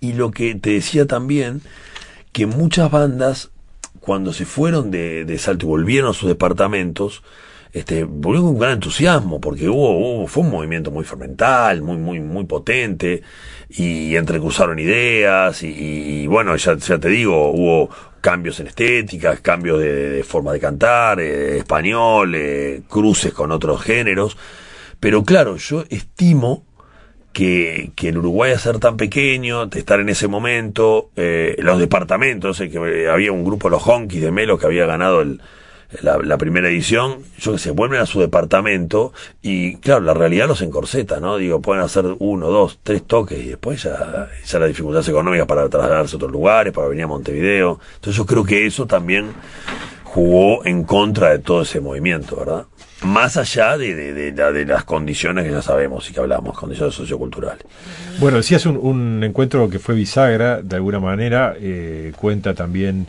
Y 0.00 0.14
lo 0.14 0.30
que 0.30 0.54
te 0.54 0.70
decía 0.70 1.06
también, 1.06 1.62
que 2.32 2.46
muchas 2.46 2.90
bandas, 2.90 3.50
cuando 4.00 4.32
se 4.32 4.44
fueron 4.44 4.90
de, 4.90 5.24
de 5.24 5.38
Salto 5.38 5.66
y 5.66 5.68
volvieron 5.68 6.10
a 6.10 6.14
sus 6.14 6.28
departamentos, 6.28 7.22
este, 7.72 8.04
volvieron 8.04 8.52
con 8.52 8.58
gran 8.58 8.72
entusiasmo, 8.72 9.40
porque 9.40 9.68
hubo, 9.68 9.90
hubo, 9.98 10.26
fue 10.26 10.42
un 10.42 10.50
movimiento 10.50 10.90
muy 10.90 11.04
fermental, 11.04 11.82
muy, 11.82 11.96
muy, 11.96 12.20
muy 12.20 12.44
potente, 12.44 13.22
y 13.68 14.16
entrecruzaron 14.16 14.78
ideas, 14.78 15.62
y, 15.62 15.68
y, 15.68 16.26
bueno, 16.26 16.56
ya, 16.56 16.76
ya 16.76 16.98
te 16.98 17.08
digo, 17.08 17.50
hubo 17.50 17.90
cambios 18.28 18.60
en 18.60 18.66
estéticas, 18.66 19.40
cambios 19.40 19.80
de, 19.80 20.22
forma 20.22 20.52
de 20.52 20.60
cantar, 20.60 21.18
eh, 21.18 21.56
español, 21.56 22.34
eh, 22.34 22.82
cruces 22.86 23.32
con 23.32 23.52
otros 23.52 23.80
géneros, 23.80 24.36
pero 25.00 25.24
claro, 25.24 25.56
yo 25.56 25.84
estimo 25.88 26.62
que, 27.32 27.92
que 27.96 28.10
el 28.10 28.18
Uruguay 28.18 28.52
a 28.52 28.58
ser 28.58 28.80
tan 28.80 28.98
pequeño, 28.98 29.64
de 29.64 29.78
estar 29.78 29.98
en 30.00 30.10
ese 30.10 30.28
momento, 30.28 31.08
eh, 31.16 31.56
los 31.60 31.78
departamentos, 31.78 32.60
eh, 32.60 32.68
que 32.68 33.08
había 33.08 33.32
un 33.32 33.44
grupo, 33.44 33.70
los 33.70 33.88
Honkies 33.88 34.20
de 34.20 34.30
Melo, 34.30 34.58
que 34.58 34.66
había 34.66 34.84
ganado 34.84 35.22
el, 35.22 35.40
la, 36.02 36.18
la 36.18 36.36
primera 36.36 36.68
edición, 36.68 37.18
yo 37.38 37.52
que 37.52 37.58
se 37.58 37.70
vuelven 37.70 38.00
a 38.00 38.06
su 38.06 38.20
departamento 38.20 39.12
y 39.42 39.76
claro, 39.76 40.02
la 40.02 40.14
realidad 40.14 40.46
los 40.46 40.60
encorseta, 40.60 41.18
¿no? 41.18 41.38
Digo, 41.38 41.60
pueden 41.60 41.82
hacer 41.82 42.04
uno, 42.18 42.48
dos, 42.48 42.78
tres 42.82 43.04
toques 43.04 43.38
y 43.38 43.48
después 43.48 43.82
ya, 43.82 44.28
las 44.58 44.68
dificultades 44.68 45.08
económicas 45.08 45.46
para 45.46 45.68
trasladarse 45.68 46.14
a 46.14 46.18
otros 46.18 46.32
lugares, 46.32 46.72
para 46.72 46.88
venir 46.88 47.04
a 47.04 47.08
Montevideo. 47.08 47.80
Entonces 47.94 48.16
yo 48.16 48.26
creo 48.26 48.44
que 48.44 48.66
eso 48.66 48.86
también 48.86 49.32
jugó 50.04 50.64
en 50.66 50.84
contra 50.84 51.30
de 51.30 51.38
todo 51.38 51.62
ese 51.62 51.80
movimiento, 51.80 52.36
¿verdad? 52.36 52.66
Más 53.04 53.36
allá 53.36 53.78
de, 53.78 54.12
de 54.12 54.64
las 54.66 54.84
condiciones 54.84 55.44
que 55.44 55.52
ya 55.52 55.62
sabemos 55.62 56.10
y 56.10 56.12
que 56.12 56.20
hablamos, 56.20 56.58
condiciones 56.58 56.94
socioculturales. 56.94 57.64
Bueno, 58.18 58.38
decías 58.38 58.66
un, 58.66 58.76
un 58.76 59.22
encuentro 59.22 59.70
que 59.70 59.78
fue 59.78 59.94
bisagra, 59.94 60.60
de 60.62 60.76
alguna 60.76 60.98
manera, 60.98 61.54
eh, 61.60 62.12
cuenta 62.16 62.54
también 62.54 63.06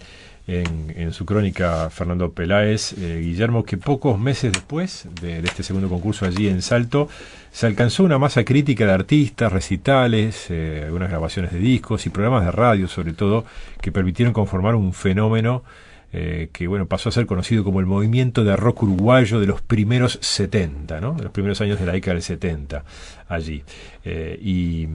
en, 0.49 0.93
en 0.95 1.13
su 1.13 1.25
crónica 1.25 1.89
Fernando 1.91 2.31
Peláez, 2.31 2.93
eh, 2.93 3.21
Guillermo, 3.21 3.63
que 3.63 3.77
pocos 3.77 4.19
meses 4.19 4.51
después 4.51 5.07
de, 5.21 5.39
este 5.39 5.61
segundo 5.61 5.89
concurso 5.89 6.25
allí 6.25 6.47
en 6.47 6.63
Salto, 6.63 7.07
se 7.51 7.67
alcanzó 7.67 8.03
una 8.03 8.17
masa 8.17 8.43
crítica 8.43 8.85
de 8.85 8.93
artistas, 8.93 9.53
recitales, 9.53 10.47
eh, 10.49 10.83
algunas 10.85 11.09
grabaciones 11.09 11.51
de 11.51 11.59
discos 11.59 12.05
y 12.07 12.09
programas 12.09 12.45
de 12.45 12.51
radio 12.51 12.87
sobre 12.87 13.13
todo, 13.13 13.45
que 13.79 13.91
permitieron 13.91 14.33
conformar 14.33 14.73
un 14.73 14.93
fenómeno 14.93 15.63
eh, 16.11 16.49
que 16.51 16.67
bueno 16.67 16.87
pasó 16.87 17.09
a 17.09 17.11
ser 17.11 17.25
conocido 17.25 17.63
como 17.63 17.79
el 17.79 17.85
movimiento 17.85 18.43
de 18.43 18.55
rock 18.55 18.83
uruguayo 18.83 19.39
de 19.39 19.45
los 19.45 19.61
primeros 19.61 20.17
70, 20.21 20.99
¿no? 21.01 21.13
de 21.13 21.23
los 21.23 21.31
primeros 21.31 21.61
años 21.61 21.79
de 21.79 21.85
la 21.85 21.93
década 21.93 22.15
del 22.15 22.23
70 22.23 22.83
allí. 23.27 23.63
Eh, 24.03 24.39
y, 24.41 24.87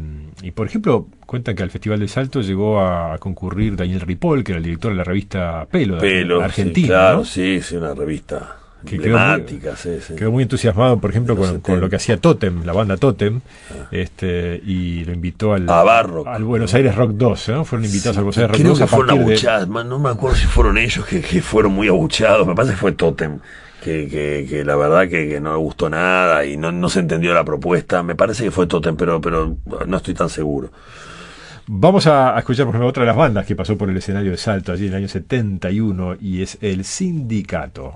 y, 0.42 0.50
por 0.50 0.66
ejemplo, 0.66 1.07
cuentan 1.24 1.55
que 1.55 1.62
al 1.62 1.70
Festival 1.70 2.00
de 2.00 2.09
Salto 2.09 2.40
llegó 2.40 2.81
a, 2.81 3.16
concurrir 3.18 3.77
Daniel 3.77 4.00
Ripoll, 4.00 4.42
que 4.42 4.53
era 4.53 4.59
el 4.59 4.64
director 4.64 4.90
de 4.90 4.98
la 4.98 5.05
revista 5.05 5.66
Pelo, 5.70 5.98
Pelo 5.98 6.38
de 6.38 6.44
Argentina. 6.44 6.87
Sí, 6.87 6.90
claro, 6.90 7.18
¿no? 7.18 7.24
sí, 7.24 7.61
sí, 7.62 7.77
una 7.77 7.94
revista 7.94 8.57
que 8.84 8.98
quedó 8.98 9.18
muy, 9.18 9.60
sí, 9.76 9.98
sí. 10.06 10.14
quedó 10.14 10.30
muy, 10.30 10.42
entusiasmado, 10.42 10.98
por 10.98 11.10
ejemplo, 11.10 11.36
con, 11.36 11.60
con, 11.60 11.80
lo 11.80 11.88
que 11.88 11.96
hacía 11.96 12.18
Totem, 12.18 12.64
la 12.64 12.72
banda 12.72 12.96
Totem, 12.96 13.40
ah. 13.70 13.88
este, 13.90 14.60
y 14.64 15.04
lo 15.04 15.12
invitó 15.12 15.54
al, 15.54 15.68
a 15.68 15.82
Barro. 15.82 16.26
al 16.28 16.44
Buenos 16.44 16.74
Aires 16.74 16.94
Rock 16.94 17.12
2, 17.12 17.48
¿no? 17.48 17.64
Fueron 17.64 17.84
invitados 17.84 18.14
sí, 18.14 18.18
al 18.18 18.24
Buenos 18.24 18.38
Aires 18.38 18.50
Rock 18.50 18.60
creo 18.60 18.70
2. 18.70 18.78
que 18.78 18.86
fueron 18.86 19.10
abuchados, 19.10 19.68
de... 19.68 19.84
no 19.84 19.98
me 19.98 20.10
acuerdo 20.10 20.36
si 20.36 20.46
fueron 20.46 20.78
ellos 20.78 21.04
que, 21.06 21.20
que 21.20 21.42
fueron 21.42 21.72
muy 21.72 21.88
abuchados, 21.88 22.46
me 22.46 22.54
parece 22.54 22.74
que 22.74 22.80
fue 22.80 22.92
Totem. 22.92 23.38
Que, 23.82 24.08
que, 24.08 24.46
que, 24.48 24.64
la 24.64 24.76
verdad 24.76 25.02
que, 25.02 25.28
que, 25.28 25.40
no 25.40 25.52
le 25.52 25.58
gustó 25.58 25.90
nada 25.90 26.46
y 26.46 26.56
no, 26.56 26.72
no 26.72 26.88
se 26.88 27.00
entendió 27.00 27.34
la 27.34 27.44
propuesta. 27.44 28.02
Me 28.02 28.14
parece 28.14 28.44
que 28.44 28.50
fue 28.50 28.66
Totem, 28.66 28.96
pero, 28.96 29.20
pero 29.20 29.58
no 29.86 29.96
estoy 29.98 30.14
tan 30.14 30.30
seguro. 30.30 30.70
Vamos 31.66 32.06
a, 32.06 32.34
a, 32.34 32.38
escuchar, 32.38 32.66
por 32.66 32.74
ejemplo, 32.74 32.88
otra 32.88 33.02
de 33.02 33.06
las 33.06 33.16
bandas 33.16 33.46
que 33.46 33.56
pasó 33.56 33.78
por 33.78 33.88
el 33.88 33.96
escenario 33.96 34.30
de 34.30 34.36
Salto 34.36 34.72
allí 34.72 34.86
en 34.86 34.92
el 34.92 34.98
año 34.98 35.08
71 35.08 36.16
y 36.20 36.42
es 36.42 36.58
El 36.60 36.84
Sindicato. 36.84 37.94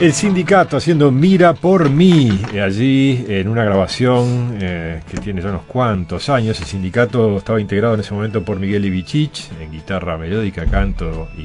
El 0.00 0.14
sindicato 0.14 0.78
haciendo 0.78 1.10
Mira 1.10 1.52
por 1.52 1.90
mí, 1.90 2.40
allí 2.58 3.22
en 3.28 3.48
una 3.48 3.64
grabación 3.64 4.56
eh, 4.58 5.02
que 5.06 5.18
tiene 5.18 5.42
ya 5.42 5.50
unos 5.50 5.64
cuantos 5.64 6.30
años. 6.30 6.58
El 6.58 6.66
sindicato 6.66 7.36
estaba 7.36 7.60
integrado 7.60 7.92
en 7.92 8.00
ese 8.00 8.14
momento 8.14 8.42
por 8.42 8.58
Miguel 8.58 8.86
Ibichich 8.86 9.50
en 9.60 9.70
guitarra 9.70 10.16
melódica, 10.16 10.64
canto 10.64 11.28
y, 11.36 11.42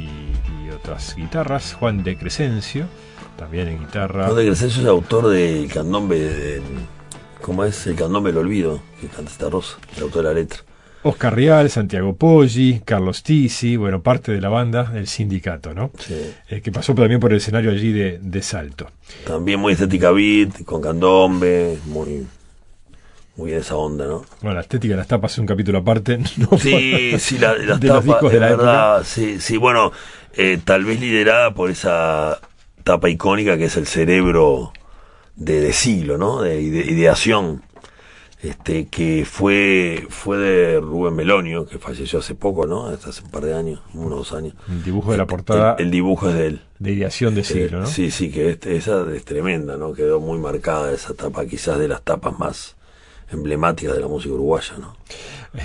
y, 0.68 0.70
otras 0.74 1.18
guitarras. 1.18 1.74
Juan 1.74 2.02
de 2.02 2.18
Crescencio 2.18 2.86
también 3.38 3.68
en 3.68 3.78
guitarra. 3.78 4.28
Juan 4.28 4.38
de 4.38 4.46
Crescencio 4.46 4.82
es 4.84 4.88
autor 4.88 5.28
del 5.28 5.70
candombe, 5.70 6.18
de, 6.18 6.62
¿cómo 7.42 7.66
es? 7.66 7.86
El 7.88 7.96
candombe 7.98 8.30
del 8.32 8.38
olvido, 8.38 8.80
que 9.02 9.08
canta 9.08 9.32
esta 9.32 9.50
rosa, 9.50 9.76
el 9.98 10.04
autor 10.04 10.24
de 10.24 10.30
la 10.30 10.34
letra. 10.34 10.60
Oscar 11.08 11.36
Rial, 11.36 11.70
Santiago 11.70 12.16
Poggi, 12.16 12.82
Carlos 12.84 13.22
Tisi, 13.22 13.78
bueno, 13.78 14.02
parte 14.02 14.32
de 14.32 14.42
la 14.42 14.50
banda 14.50 14.86
del 14.86 15.08
sindicato, 15.08 15.72
¿no? 15.76 15.92
Sí. 16.00 16.34
Eh, 16.50 16.62
que 16.62 16.72
pasó 16.72 16.96
también 16.96 17.20
por 17.20 17.32
el 17.32 17.38
escenario 17.38 17.70
allí 17.70 17.92
de, 17.92 18.18
de, 18.20 18.42
Salto. 18.42 18.88
También 19.26 19.60
muy 19.60 19.74
estética 19.74 20.10
beat, 20.10 20.64
con 20.66 20.82
candombe, 20.82 21.78
muy 21.86 22.26
muy 23.38 23.52
de 23.52 23.58
esa 23.58 23.76
onda, 23.76 24.08
¿no? 24.08 24.26
Bueno, 24.42 24.56
la 24.56 24.62
estética 24.62 24.94
de 24.94 24.98
las 24.98 25.08
tapas 25.08 25.34
es 25.34 25.38
un 25.38 25.46
capítulo 25.46 25.78
aparte. 25.78 26.18
No 26.38 26.58
sí, 26.58 27.14
sí, 27.20 27.38
la, 27.38 27.56
las 27.56 27.80
de 27.80 27.88
tapas, 27.88 28.06
los 28.06 28.16
discos 28.16 28.32
de 28.32 28.40
la 28.40 28.50
verdad, 28.50 28.96
época. 28.96 29.04
sí, 29.06 29.40
sí, 29.40 29.58
bueno, 29.58 29.92
eh, 30.34 30.58
tal 30.64 30.86
vez 30.86 31.00
liderada 31.00 31.54
por 31.54 31.70
esa 31.70 32.40
tapa 32.84 33.10
icónica 33.10 33.58
que 33.58 33.66
es 33.66 33.78
el 33.78 33.86
cerebro 33.86 34.74
de, 35.36 35.60
de 35.62 35.72
siglo, 35.72 36.18
¿no? 36.18 36.42
De, 36.42 36.56
de 36.56 36.92
ideación 36.92 37.62
este, 38.50 38.88
que 38.88 39.26
fue, 39.26 40.06
fue 40.10 40.38
de 40.38 40.80
Rubén 40.80 41.16
Melonio, 41.16 41.66
que 41.66 41.80
falleció 41.80 42.20
hace 42.20 42.36
poco, 42.36 42.66
¿no? 42.68 42.88
Hasta 42.88 43.10
hace 43.10 43.24
un 43.24 43.32
par 43.32 43.44
de 43.44 43.54
años, 43.56 43.82
unos 43.94 44.18
dos 44.20 44.34
años. 44.34 44.54
El 44.70 44.84
dibujo 44.84 45.12
de 45.12 45.18
la 45.18 45.26
portada. 45.26 45.76
El, 45.80 45.86
el 45.86 45.92
dibujo 45.92 46.30
es 46.30 46.36
de 46.36 46.48
él. 46.48 46.62
De 46.80 46.92
ideación 46.92 47.36
de 47.36 47.44
siglo, 47.44 47.82
¿no? 47.82 47.86
Sí, 47.88 48.12
sí, 48.12 48.30
que 48.30 48.50
este, 48.52 48.76
esa 48.76 49.06
es 49.14 49.26
tremenda, 49.26 49.78
¿no? 49.78 49.94
Quedó 49.94 50.20
muy 50.20 50.38
marcada 50.38 50.94
esa 50.94 51.14
tapa, 51.14 51.46
quizás 51.46 51.80
de 51.80 51.88
las 51.88 52.02
tapas 52.02 52.38
más 52.38 52.76
emblemáticas 53.32 53.96
de 53.96 54.02
la 54.02 54.08
música 54.08 54.34
uruguaya, 54.34 54.74
¿no? 54.80 54.96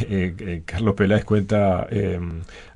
Eh, 0.08 0.34
eh, 0.38 0.62
Carlos 0.64 0.94
Peláez 0.94 1.24
cuenta 1.24 1.86
eh, 1.90 2.20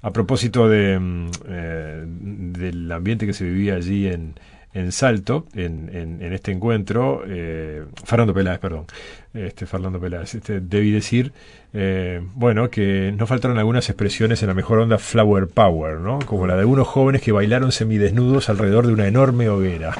a 0.03 0.13
propósito 0.13 0.69
de, 0.69 1.29
eh, 1.49 2.05
del 2.07 2.91
ambiente 2.91 3.27
que 3.27 3.33
se 3.33 3.45
vivía 3.45 3.77
allí 3.77 4.09
en, 4.09 4.35
en 4.75 4.91
Salto, 4.91 5.47
en, 5.55 5.89
en, 5.95 6.21
en 6.21 6.33
este 6.33 6.51
encuentro, 6.51 7.23
eh, 7.27 7.85
Fernando 8.05 8.35
Peláez, 8.35 8.59
perdón, 8.59 8.87
este 9.33 9.67
Fernando 9.67 10.01
Peláez, 10.01 10.35
este, 10.35 10.61
debí 10.61 10.91
decir, 10.91 11.33
eh, 11.73 12.21
bueno, 12.35 12.71
que 12.71 13.15
no 13.17 13.27
faltaron 13.27 13.57
algunas 13.59 13.89
expresiones 13.89 14.43
en 14.43 14.49
la 14.49 14.55
mejor 14.55 14.81
onda 14.81 14.99
Flower 14.99 15.47
Power, 15.47 15.99
¿no? 15.99 16.19
Como 16.19 16.47
la 16.49 16.57
de 16.57 16.65
unos 16.65 16.89
jóvenes 16.89 17.23
que 17.23 17.31
bailaron 17.31 17.71
semidesnudos 17.71 18.49
alrededor 18.49 18.87
de 18.87 18.93
una 18.93 19.07
enorme 19.07 19.49
hoguera. 19.49 19.97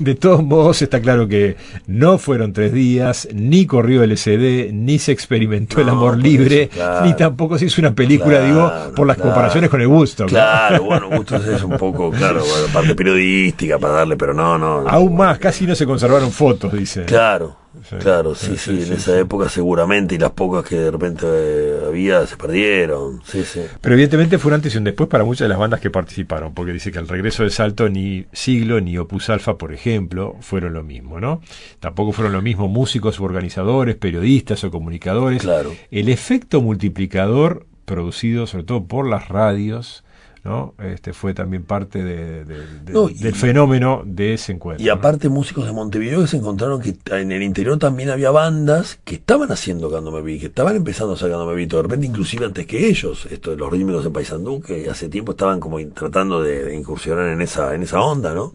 De 0.00 0.14
todos 0.14 0.42
modos, 0.42 0.82
está 0.82 1.00
claro 1.00 1.28
que 1.28 1.56
no 1.86 2.18
fueron 2.18 2.52
tres 2.52 2.72
días, 2.72 3.28
ni 3.32 3.66
corrió 3.66 4.02
el 4.02 4.16
SD, 4.16 4.70
ni 4.72 4.98
se 4.98 5.12
experimentó 5.12 5.76
No, 5.76 5.82
el 5.82 5.88
amor 5.90 6.18
libre, 6.18 6.62
eso, 6.64 6.72
claro. 6.72 7.06
ni 7.06 7.14
tampoco 7.14 7.58
se 7.58 7.66
hizo 7.66 7.80
una 7.80 7.94
película, 7.94 8.38
Claro, 8.38 8.46
digo, 8.46 8.72
por 8.96 9.06
las 9.06 9.16
claro. 9.16 9.30
comparaciones 9.30 9.70
con 9.70 9.80
el 9.80 9.88
gusto. 9.88 10.26
Claro, 10.26 10.82
bueno, 10.84 11.08
justo 11.12 11.36
es 11.36 11.62
un 11.62 11.76
poco, 11.76 12.10
claro, 12.10 12.40
bueno, 12.40 12.66
parte 12.72 12.94
periodística 12.94 13.78
para 13.78 13.94
darle, 13.94 14.16
pero 14.16 14.32
no, 14.34 14.58
no. 14.58 14.82
no. 14.82 14.88
Aún 14.88 15.14
más, 15.16 15.38
casi 15.38 15.66
no 15.66 15.74
se 15.74 15.84
conservaron 15.86 16.30
fotos, 16.32 16.72
dice. 16.72 17.04
Claro, 17.04 17.56
Sí, 17.88 17.96
claro, 17.96 18.34
sí, 18.34 18.56
sí, 18.56 18.82
en 18.82 18.92
esa 18.92 19.18
época 19.18 19.48
seguramente, 19.48 20.14
y 20.14 20.18
las 20.18 20.32
pocas 20.32 20.64
que 20.68 20.76
de 20.76 20.90
repente 20.90 21.26
eh, 21.26 21.80
había 21.86 22.26
se 22.26 22.36
perdieron, 22.36 23.20
sí, 23.24 23.44
sí. 23.44 23.62
Pero 23.80 23.94
evidentemente 23.94 24.38
fue 24.38 24.50
un 24.50 24.54
antes 24.54 24.74
y 24.74 24.78
un 24.78 24.84
después 24.84 25.08
para 25.08 25.24
muchas 25.24 25.46
de 25.46 25.48
las 25.50 25.58
bandas 25.58 25.80
que 25.80 25.90
participaron, 25.90 26.54
porque 26.54 26.72
dice 26.72 26.92
que 26.92 26.98
al 26.98 27.08
regreso 27.08 27.42
de 27.42 27.50
Salto 27.50 27.88
ni 27.88 28.26
Siglo 28.32 28.80
ni 28.80 28.98
Opus 28.98 29.30
Alfa, 29.30 29.56
por 29.58 29.72
ejemplo, 29.72 30.36
fueron 30.40 30.74
lo 30.74 30.82
mismo, 30.82 31.20
¿no? 31.20 31.40
Tampoco 31.80 32.12
fueron 32.12 32.32
lo 32.32 32.42
mismo 32.42 32.68
músicos 32.68 33.18
u 33.20 33.24
organizadores, 33.24 33.96
periodistas 33.96 34.62
o 34.64 34.70
comunicadores. 34.70 35.42
Claro. 35.42 35.72
El 35.90 36.08
efecto 36.08 36.60
multiplicador 36.60 37.66
producido 37.90 38.46
sobre 38.46 38.64
todo 38.64 38.84
por 38.84 39.08
las 39.08 39.28
radios, 39.28 40.04
¿no? 40.44 40.74
Este 40.78 41.12
fue 41.12 41.34
también 41.34 41.64
parte 41.64 42.02
de- 42.02 42.44
de- 42.44 42.66
de- 42.84 42.92
No, 42.92 43.08
y- 43.08 43.14
del 43.14 43.34
fenómeno 43.34 44.02
de 44.06 44.34
ese 44.34 44.52
encuentro. 44.52 44.84
Y 44.84 44.88
aparte 44.88 45.28
músicos 45.28 45.66
de 45.66 45.72
Montevideo 45.72 46.20
que 46.22 46.26
se 46.26 46.36
encontraron 46.38 46.80
que 46.80 46.96
en 47.12 47.30
el 47.32 47.42
interior 47.42 47.78
también 47.78 48.10
había 48.10 48.30
bandas 48.30 48.98
que 49.04 49.16
estaban 49.16 49.52
haciendo 49.52 49.90
Candombe 49.90 50.22
Beat, 50.22 50.40
que 50.40 50.46
estaban 50.46 50.76
empezando 50.76 51.12
a 51.12 51.16
hacer 51.16 51.30
Candombe 51.30 51.54
Beat, 51.56 51.70
de 51.70 51.82
repente 51.82 52.06
inclusive 52.06 52.46
antes 52.46 52.66
que 52.66 52.88
ellos, 52.88 53.26
esto 53.30 53.50
de 53.50 53.56
los 53.56 53.70
rítmicos 53.70 54.06
en 54.06 54.12
Paysandú, 54.12 54.60
que 54.60 54.88
hace 54.88 55.08
tiempo 55.08 55.32
estaban 55.32 55.60
como 55.60 55.78
tratando 55.88 56.42
de, 56.42 56.64
de 56.64 56.74
incursionar 56.76 57.28
en 57.28 57.42
esa, 57.42 57.74
en 57.74 57.82
esa 57.82 58.00
onda, 58.00 58.34
¿no? 58.34 58.54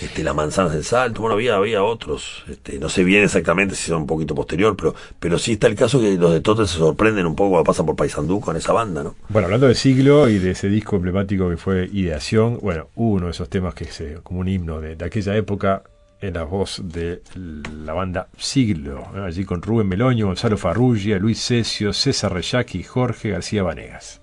Este, 0.00 0.22
las 0.22 0.34
manzanas 0.34 0.72
del 0.72 0.84
salto, 0.84 1.22
bueno, 1.22 1.34
había, 1.34 1.56
había 1.56 1.82
otros, 1.82 2.44
este, 2.48 2.78
no 2.78 2.88
sé 2.88 3.02
bien 3.02 3.24
exactamente 3.24 3.74
si 3.74 3.88
son 3.88 4.02
un 4.02 4.06
poquito 4.06 4.34
posterior, 4.34 4.76
pero, 4.76 4.94
pero 5.18 5.38
sí 5.38 5.52
está 5.52 5.68
el 5.68 5.74
caso 5.74 6.00
que 6.00 6.16
los 6.16 6.32
de 6.32 6.40
Tote 6.40 6.66
se 6.66 6.76
sorprenden 6.76 7.24
un 7.24 7.34
poco 7.34 7.50
cuando 7.50 7.64
pasan 7.64 7.86
por 7.86 7.96
Paysandú 7.96 8.40
con 8.40 8.56
esa 8.56 8.72
banda, 8.72 9.02
¿no? 9.02 9.14
Bueno, 9.30 9.46
hablando 9.46 9.68
de 9.68 9.74
siglo 9.74 10.28
y 10.28 10.38
de 10.38 10.50
ese 10.50 10.68
disco 10.68 10.96
emblemático 10.96 11.48
que 11.48 11.56
fue 11.56 11.88
Ideación, 11.90 12.58
bueno, 12.60 12.88
uno 12.94 13.26
de 13.26 13.32
esos 13.32 13.48
temas 13.48 13.74
que 13.74 13.84
es 13.84 14.00
eh, 14.02 14.18
como 14.22 14.40
un 14.40 14.48
himno 14.48 14.80
de, 14.80 14.96
de 14.96 15.04
aquella 15.04 15.34
época, 15.34 15.82
en 16.20 16.34
la 16.34 16.44
voz 16.44 16.80
de 16.82 17.22
la 17.34 17.92
banda 17.92 18.28
Siglo, 18.36 19.06
allí 19.24 19.44
con 19.44 19.62
Rubén 19.62 19.88
Meloño, 19.88 20.26
Gonzalo 20.26 20.56
Farrugia, 20.56 21.18
Luis 21.18 21.40
Cesio, 21.40 21.92
César 21.92 22.32
Reyaki 22.32 22.78
y 22.78 22.82
Jorge 22.82 23.30
García 23.30 23.62
Vanegas. 23.62 24.20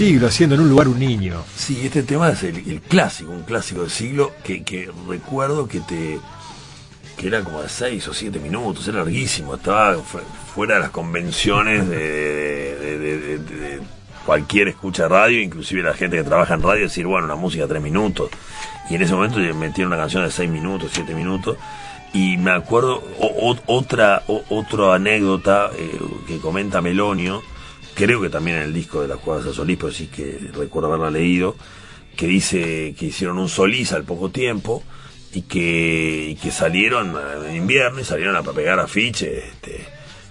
Siglo 0.00 0.28
haciendo 0.28 0.54
en 0.54 0.62
un 0.62 0.70
lugar 0.70 0.88
un 0.88 0.98
niño. 0.98 1.44
Sí, 1.54 1.78
este 1.84 2.02
tema 2.02 2.30
es 2.30 2.42
el, 2.42 2.80
clásico, 2.80 3.32
un 3.32 3.42
clásico 3.42 3.82
del 3.82 3.90
siglo 3.90 4.32
que, 4.42 4.90
recuerdo 5.06 5.68
que 5.68 5.80
te 5.80 6.18
que 7.18 7.26
era 7.26 7.42
como 7.44 7.60
de 7.60 7.68
6 7.68 8.08
o 8.08 8.14
7 8.14 8.38
minutos, 8.38 8.88
era 8.88 9.00
larguísimo, 9.00 9.56
estaba 9.56 9.96
fu- 9.98 10.20
fuera 10.54 10.76
de 10.76 10.80
las 10.80 10.88
convenciones 10.88 11.86
de, 11.86 13.80
cualquier 14.24 14.68
escucha 14.68 15.06
radio, 15.06 15.38
inclusive 15.38 15.82
la 15.82 15.92
gente 15.92 16.16
que 16.16 16.22
trabaja 16.24 16.54
en 16.54 16.62
radio, 16.62 16.84
decir, 16.84 17.06
bueno, 17.06 17.26
una 17.26 17.34
música 17.36 17.64
de 17.64 17.68
3 17.68 17.82
minutos. 17.82 18.30
Y 18.88 18.94
en 18.94 19.02
ese 19.02 19.12
momento 19.12 19.38
metieron 19.54 19.92
una 19.92 20.00
canción 20.00 20.24
de 20.24 20.30
6 20.30 20.48
minutos, 20.48 20.92
7 20.94 21.14
minutos. 21.14 21.58
Y 22.14 22.38
me 22.38 22.52
acuerdo 22.52 23.02
o- 23.18 23.54
otra 23.66 24.22
o- 24.28 24.44
otra 24.48 24.94
anécdota 24.94 25.68
eh, 25.76 25.98
que 26.26 26.38
comenta 26.38 26.80
Melonio, 26.80 27.42
creo 27.94 28.20
que 28.20 28.30
también 28.30 28.58
en 28.58 28.62
el 28.64 28.72
disco 28.72 29.02
de 29.02 29.08
las 29.08 29.18
cuadras 29.18 29.46
de 29.46 29.52
Solís, 29.52 29.78
pero 29.78 29.92
sí 29.92 30.06
que 30.06 30.50
recuerdo 30.52 30.88
haberla 30.88 31.10
leído, 31.10 31.56
que 32.16 32.26
dice 32.26 32.94
que 32.98 33.06
hicieron 33.06 33.38
un 33.38 33.48
Solís 33.48 33.92
al 33.92 34.04
poco 34.04 34.30
tiempo 34.30 34.82
y 35.32 35.42
que, 35.42 36.36
que 36.42 36.50
salieron 36.50 37.16
en 37.46 37.56
invierno 37.56 38.00
y 38.00 38.04
salieron 38.04 38.36
a 38.36 38.42
pegar 38.42 38.80
afiches. 38.80 39.44
Este, 39.44 39.86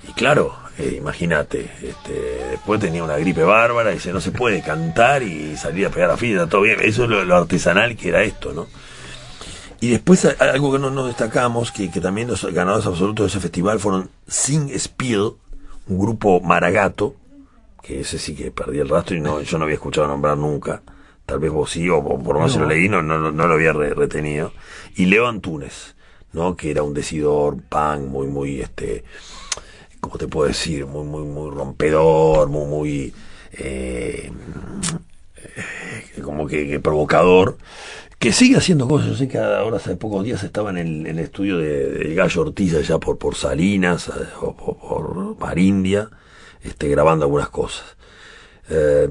y 0.07 0.11
claro, 0.13 0.55
eh, 0.77 0.95
imagínate, 0.97 1.69
este, 1.81 2.13
después 2.51 2.79
tenía 2.79 3.03
una 3.03 3.17
gripe 3.17 3.43
bárbara 3.43 3.91
y 3.91 3.95
dice, 3.95 4.13
no 4.13 4.21
se 4.21 4.31
puede 4.31 4.61
cantar 4.61 5.23
y 5.23 5.55
salir 5.57 5.85
a 5.85 5.89
pegar 5.89 6.11
afiches, 6.11 6.37
está 6.37 6.49
todo 6.49 6.61
bien. 6.61 6.79
Eso 6.81 7.03
es 7.05 7.09
lo, 7.09 7.35
artesanal 7.35 7.95
que 7.95 8.09
era 8.09 8.23
esto, 8.23 8.53
¿no? 8.53 8.67
Y 9.81 9.89
después 9.89 10.25
algo 10.39 10.73
que 10.73 10.79
no 10.79 10.89
nos 10.89 11.07
destacamos, 11.07 11.71
que, 11.71 11.89
que 11.89 12.01
también 12.01 12.27
los 12.27 12.43
ganadores 12.53 12.85
absolutos 12.85 13.25
de 13.25 13.27
ese 13.29 13.39
festival 13.39 13.79
fueron 13.79 14.09
Sing 14.27 14.69
Spiel, 14.77 15.31
un 15.87 15.99
grupo 15.99 16.41
maragato, 16.41 17.15
que 17.81 18.01
ese 18.01 18.17
sí 18.19 18.35
que 18.35 18.51
perdí 18.51 18.79
el 18.79 18.89
rastro 18.89 19.15
y 19.15 19.21
no, 19.21 19.41
yo 19.41 19.57
no 19.57 19.63
había 19.63 19.75
escuchado 19.75 20.07
nombrar 20.07 20.37
nunca. 20.37 20.81
Tal 21.25 21.39
vez 21.39 21.51
vos 21.51 21.69
sí, 21.69 21.87
o, 21.89 22.03
por 22.03 22.33
lo 22.33 22.39
menos 22.39 22.53
si 22.53 22.59
lo 22.59 22.65
leí, 22.65 22.89
no, 22.89 23.01
no, 23.01 23.31
no 23.31 23.47
lo 23.47 23.53
había 23.53 23.71
re- 23.73 23.93
retenido. 23.93 24.51
Y 24.95 25.05
Leo 25.05 25.27
Antunes, 25.27 25.95
¿no? 26.33 26.55
Que 26.55 26.71
era 26.71 26.81
un 26.83 26.93
decidor 26.93 27.57
punk 27.69 28.01
muy, 28.07 28.27
muy, 28.27 28.61
este, 28.61 29.03
¿cómo 29.99 30.17
te 30.17 30.27
puedo 30.27 30.47
decir? 30.47 30.85
Muy, 30.87 31.05
muy, 31.05 31.23
muy 31.23 31.51
rompedor, 31.51 32.49
muy, 32.49 32.65
muy, 32.65 33.13
eh, 33.51 34.31
como 36.23 36.47
que, 36.47 36.67
que 36.67 36.79
provocador, 36.79 37.57
que 38.17 38.33
sigue 38.33 38.57
haciendo 38.57 38.87
cosas. 38.87 39.09
Yo 39.09 39.15
sé 39.15 39.27
que 39.27 39.37
ahora 39.37 39.77
hace 39.77 39.95
pocos 39.95 40.23
días 40.23 40.43
estaba 40.43 40.71
en 40.71 40.77
el, 40.77 40.87
en 41.01 41.17
el 41.17 41.19
estudio 41.19 41.57
de, 41.57 41.89
de 41.89 42.15
Gallo 42.15 42.41
Ortiz 42.41 42.73
allá 42.75 42.97
por, 42.97 43.17
por 43.17 43.35
Salinas 43.35 44.07
eh, 44.09 44.11
o 44.41 44.55
por, 44.55 44.77
por 44.77 45.39
Marindia, 45.39 46.09
este, 46.63 46.87
grabando 46.87 47.25
algunas 47.25 47.49
cosas. 47.49 47.95
Eh, 48.69 49.09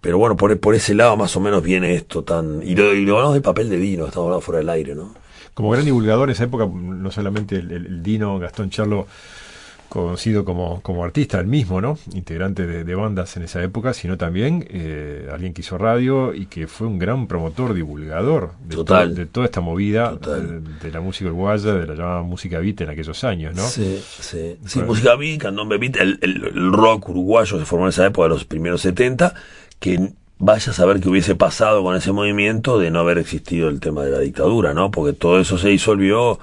pero 0.00 0.18
bueno, 0.18 0.36
por, 0.36 0.58
por 0.58 0.74
ese 0.74 0.94
lado 0.94 1.16
más 1.16 1.36
o 1.36 1.40
menos 1.40 1.62
viene 1.62 1.94
esto 1.94 2.24
tan... 2.24 2.62
Y 2.64 2.74
lo, 2.74 2.92
y 2.94 3.02
hablamos 3.08 3.34
del 3.34 3.42
papel 3.42 3.68
de 3.70 3.76
Dino, 3.76 4.06
estamos 4.06 4.26
hablando 4.26 4.40
fuera 4.40 4.58
del 4.58 4.70
aire, 4.70 4.94
¿no? 4.94 5.14
Como 5.54 5.70
gran 5.70 5.84
divulgador 5.84 6.28
en 6.28 6.32
esa 6.32 6.44
época, 6.44 6.66
no 6.66 7.10
solamente 7.10 7.56
el- 7.56 7.70
el 7.70 8.02
Dino 8.02 8.38
Gastón 8.38 8.70
Charlo, 8.70 9.06
conocido 9.92 10.44
como, 10.44 10.80
como 10.80 11.04
artista, 11.04 11.38
el 11.38 11.46
mismo, 11.46 11.80
¿no? 11.82 11.98
Integrante 12.14 12.66
de, 12.66 12.82
de 12.84 12.94
bandas 12.94 13.36
en 13.36 13.42
esa 13.42 13.62
época, 13.62 13.92
sino 13.92 14.16
también 14.16 14.66
eh, 14.70 15.28
alguien 15.32 15.52
que 15.52 15.60
hizo 15.60 15.76
radio 15.76 16.32
y 16.34 16.46
que 16.46 16.66
fue 16.66 16.86
un 16.86 16.98
gran 16.98 17.26
promotor, 17.26 17.74
divulgador 17.74 18.52
de, 18.66 18.76
Total. 18.76 19.10
to- 19.10 19.14
de 19.14 19.26
toda 19.26 19.46
esta 19.46 19.60
movida 19.60 20.10
Total. 20.12 20.64
de, 20.64 20.74
de 20.86 20.90
la 20.92 21.00
música 21.00 21.26
uruguaya, 21.28 21.74
de 21.74 21.86
la 21.86 21.94
llamada 21.94 22.22
música 22.22 22.58
beat 22.58 22.80
en 22.80 22.88
aquellos 22.90 23.22
años, 23.24 23.54
¿no? 23.54 23.62
Sí, 23.68 24.02
sí. 24.20 24.56
Sí, 24.64 24.78
Bueno. 24.78 24.88
música 24.92 25.14
beat, 25.16 25.38
candombe 25.42 25.76
beat, 25.78 25.96
el, 25.96 26.18
el- 26.22 26.44
el 26.54 26.72
rock 26.72 27.10
uruguayo 27.10 27.58
se 27.58 27.64
formó 27.66 27.84
en 27.84 27.90
esa 27.90 28.06
época, 28.06 28.28
de 28.28 28.34
los 28.34 28.44
primeros 28.46 28.80
70, 28.80 29.34
que 29.78 30.12
vaya 30.38 30.72
a 30.72 30.74
saber 30.74 31.00
qué 31.00 31.08
hubiese 31.08 31.34
pasado 31.36 31.82
con 31.82 31.94
ese 31.94 32.10
movimiento 32.12 32.78
de 32.78 32.90
no 32.90 33.00
haber 33.00 33.18
existido 33.18 33.68
el 33.68 33.78
tema 33.78 34.02
de 34.04 34.10
la 34.10 34.18
dictadura, 34.20 34.74
¿no? 34.74 34.90
Porque 34.90 35.12
todo 35.12 35.38
eso 35.38 35.58
se 35.58 35.68
disolvió 35.68 36.38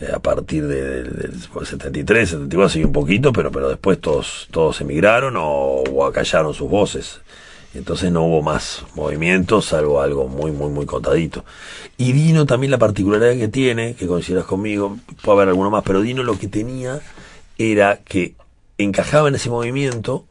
eh, 0.00 0.10
a 0.14 0.18
partir 0.18 0.66
de- 0.66 1.02
del 1.04 1.16
del 1.16 1.66
73, 1.66 2.28
74, 2.30 2.68
sí 2.68 2.84
un 2.84 2.92
poquito, 2.92 3.32
pero, 3.32 3.50
pero 3.52 3.68
después 3.68 4.00
todos, 4.00 4.48
todos 4.50 4.80
emigraron 4.80 5.36
o, 5.36 5.42
o 5.82 6.04
acallaron 6.06 6.54
sus 6.54 6.68
voces. 6.68 7.20
Entonces 7.74 8.12
no 8.12 8.22
hubo 8.24 8.40
más 8.40 8.84
movimientos, 8.94 9.64
salvo 9.66 10.00
algo 10.00 10.28
muy, 10.28 10.52
muy, 10.52 10.70
muy 10.70 10.86
contadito. 10.86 11.44
Y 11.96 12.12
Dino 12.12 12.46
también 12.46 12.70
la 12.70 12.78
particularidad 12.78 13.36
que 13.36 13.48
tiene, 13.48 13.94
que 13.96 14.06
coincidas 14.06 14.44
conmigo, 14.44 14.96
puede 15.22 15.38
haber 15.38 15.48
alguno 15.48 15.70
más, 15.70 15.82
pero 15.84 16.00
Dino 16.00 16.22
lo 16.22 16.38
que 16.38 16.46
tenía 16.48 17.00
era 17.58 17.98
que 18.04 18.34
encajaba 18.78 19.28
en 19.28 19.34
ese 19.36 19.50
movimiento 19.50 20.24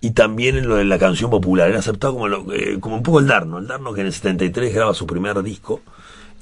y 0.00 0.10
también 0.12 0.56
en 0.56 0.68
lo 0.68 0.76
de 0.76 0.84
la 0.84 0.98
canción 0.98 1.28
popular. 1.30 1.68
Era 1.70 1.80
aceptado 1.80 2.12
como, 2.14 2.28
lo- 2.28 2.52
eh, 2.52 2.78
como 2.80 2.96
un 2.96 3.02
poco 3.02 3.18
el 3.18 3.26
Darno. 3.26 3.58
El 3.58 3.66
Darno 3.66 3.92
que 3.92 4.02
en 4.02 4.06
el 4.08 4.12
73 4.12 4.72
graba 4.74 4.94
su 4.94 5.06
primer 5.06 5.42
disco 5.42 5.80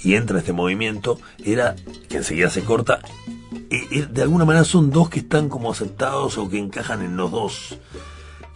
y 0.01 0.15
entra 0.15 0.37
en 0.37 0.41
este 0.41 0.53
movimiento, 0.53 1.19
era, 1.45 1.77
que 2.09 2.19
enseguida 2.19 2.51
se 2.51 2.63
corta, 2.63 3.01
eh, 3.71 4.07
de 4.11 4.23
alguna 4.23 4.45
manera 4.45 4.65
son 4.65 4.91
dos 4.91 5.09
que 5.09 5.21
están 5.21 5.49
como 5.49 5.71
aceptados 5.71 6.39
o 6.39 6.49
que 6.49 6.59
encajan 6.59 7.03
en 7.03 7.17
los 7.17 7.31
dos 7.31 7.79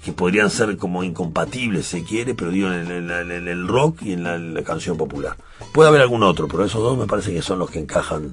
que 0.05 0.13
podrían 0.13 0.51
ser 0.51 0.77
como 0.77 1.03
incompatibles, 1.03 1.87
se 1.87 2.05
quiere, 2.05 2.35
pero 2.35 2.51
digo, 2.51 2.73
en 2.73 2.91
el 2.91 3.69
rock 3.69 4.03
y 4.03 4.13
en 4.13 4.23
la, 4.23 4.37
en 4.37 4.55
la 4.55 4.63
canción 4.63 4.97
popular. 4.97 5.37
Puede 5.73 5.89
haber 5.89 6.01
algún 6.01 6.23
otro, 6.23 6.49
pero 6.49 6.65
esos 6.65 6.83
dos 6.83 6.97
me 6.97 7.07
parece 7.07 7.33
que 7.33 7.43
son 7.43 7.59
los 7.59 7.71
que 7.71 7.81
encajan 7.81 8.33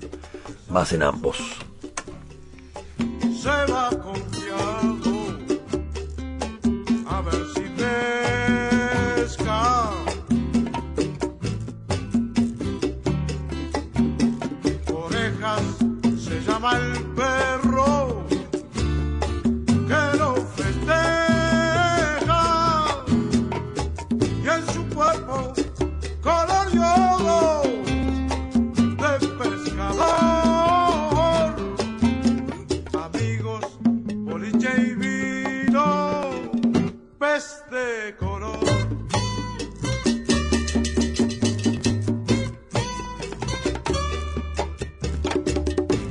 más 0.70 0.94
en 0.94 1.04
ambos. 1.04 1.38
se 3.46 3.72
va 3.72 3.90
confiado 3.90 4.96
a 7.08 7.22
ver 7.22 7.45
color 26.26 26.72
de 26.72 26.80
oro 26.80 27.62
pescador. 29.38 30.66
Amigos, 33.06 33.66
boliche 34.26 34.72
y 34.78 34.96
vino, 34.96 36.32
pez 37.20 37.64
de 37.70 38.16
color. 38.18 38.58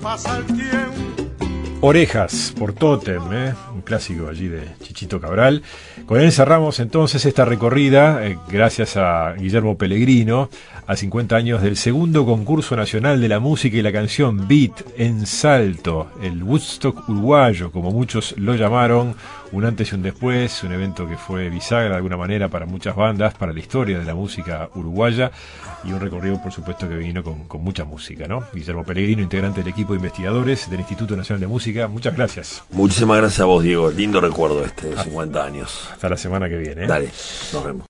Pasa 0.00 0.38
el 0.38 0.46
tiempo. 0.46 1.02
Orejas 1.80 2.54
por 2.56 2.72
Totem, 2.72 3.32
¿eh? 3.32 3.54
un 3.74 3.82
clásico 3.82 4.28
allí 4.28 4.46
de 4.46 4.74
Chichito 4.94 5.20
Cabral. 5.20 5.62
Con 6.06 6.20
él 6.20 6.32
cerramos 6.32 6.80
entonces 6.80 7.26
esta 7.26 7.44
recorrida, 7.44 8.26
eh, 8.26 8.38
gracias 8.48 8.96
a 8.96 9.34
Guillermo 9.34 9.76
Pellegrino, 9.76 10.48
a 10.86 10.96
50 10.96 11.36
años 11.36 11.62
del 11.62 11.76
segundo 11.76 12.26
concurso 12.26 12.76
nacional 12.76 13.20
de 13.20 13.28
la 13.28 13.40
música 13.40 13.76
y 13.76 13.82
la 13.82 13.92
canción 13.92 14.46
Beat 14.46 14.84
en 14.96 15.26
Salto, 15.26 16.08
el 16.22 16.42
Woodstock 16.42 17.08
uruguayo, 17.08 17.70
como 17.70 17.90
muchos 17.90 18.34
lo 18.38 18.54
llamaron, 18.54 19.14
un 19.52 19.64
antes 19.64 19.92
y 19.92 19.94
un 19.94 20.02
después, 20.02 20.62
un 20.62 20.72
evento 20.72 21.08
que 21.08 21.16
fue 21.16 21.48
bisagra 21.48 21.90
de 21.90 21.96
alguna 21.96 22.16
manera 22.16 22.48
para 22.48 22.66
muchas 22.66 22.96
bandas, 22.96 23.34
para 23.34 23.52
la 23.52 23.60
historia 23.60 23.98
de 23.98 24.04
la 24.04 24.14
música 24.14 24.68
uruguaya 24.74 25.30
y 25.84 25.92
un 25.92 26.00
recorrido, 26.00 26.42
por 26.42 26.52
supuesto, 26.52 26.88
que 26.88 26.96
vino 26.96 27.22
con, 27.22 27.44
con 27.44 27.62
mucha 27.62 27.84
música, 27.84 28.26
¿no? 28.26 28.44
Guillermo 28.52 28.84
Pellegrino, 28.84 29.22
integrante 29.22 29.60
del 29.60 29.68
equipo 29.68 29.92
de 29.92 29.98
investigadores 29.98 30.68
del 30.68 30.80
Instituto 30.80 31.16
Nacional 31.16 31.40
de 31.40 31.46
Música, 31.46 31.88
muchas 31.88 32.16
gracias. 32.16 32.62
Muchísimas 32.70 33.18
gracias 33.18 33.40
a 33.40 33.44
vos, 33.44 33.62
Diego. 33.62 33.90
Lindo 33.90 34.20
recuerdo 34.20 34.64
este, 34.64 34.96
50 34.96 35.44
años. 35.44 35.88
Hasta 35.92 36.08
la 36.08 36.16
semana 36.16 36.48
que 36.48 36.56
viene. 36.56 36.84
¿eh? 36.84 36.86
Dale, 36.86 37.10
nos 37.52 37.64
vemos. 37.64 37.82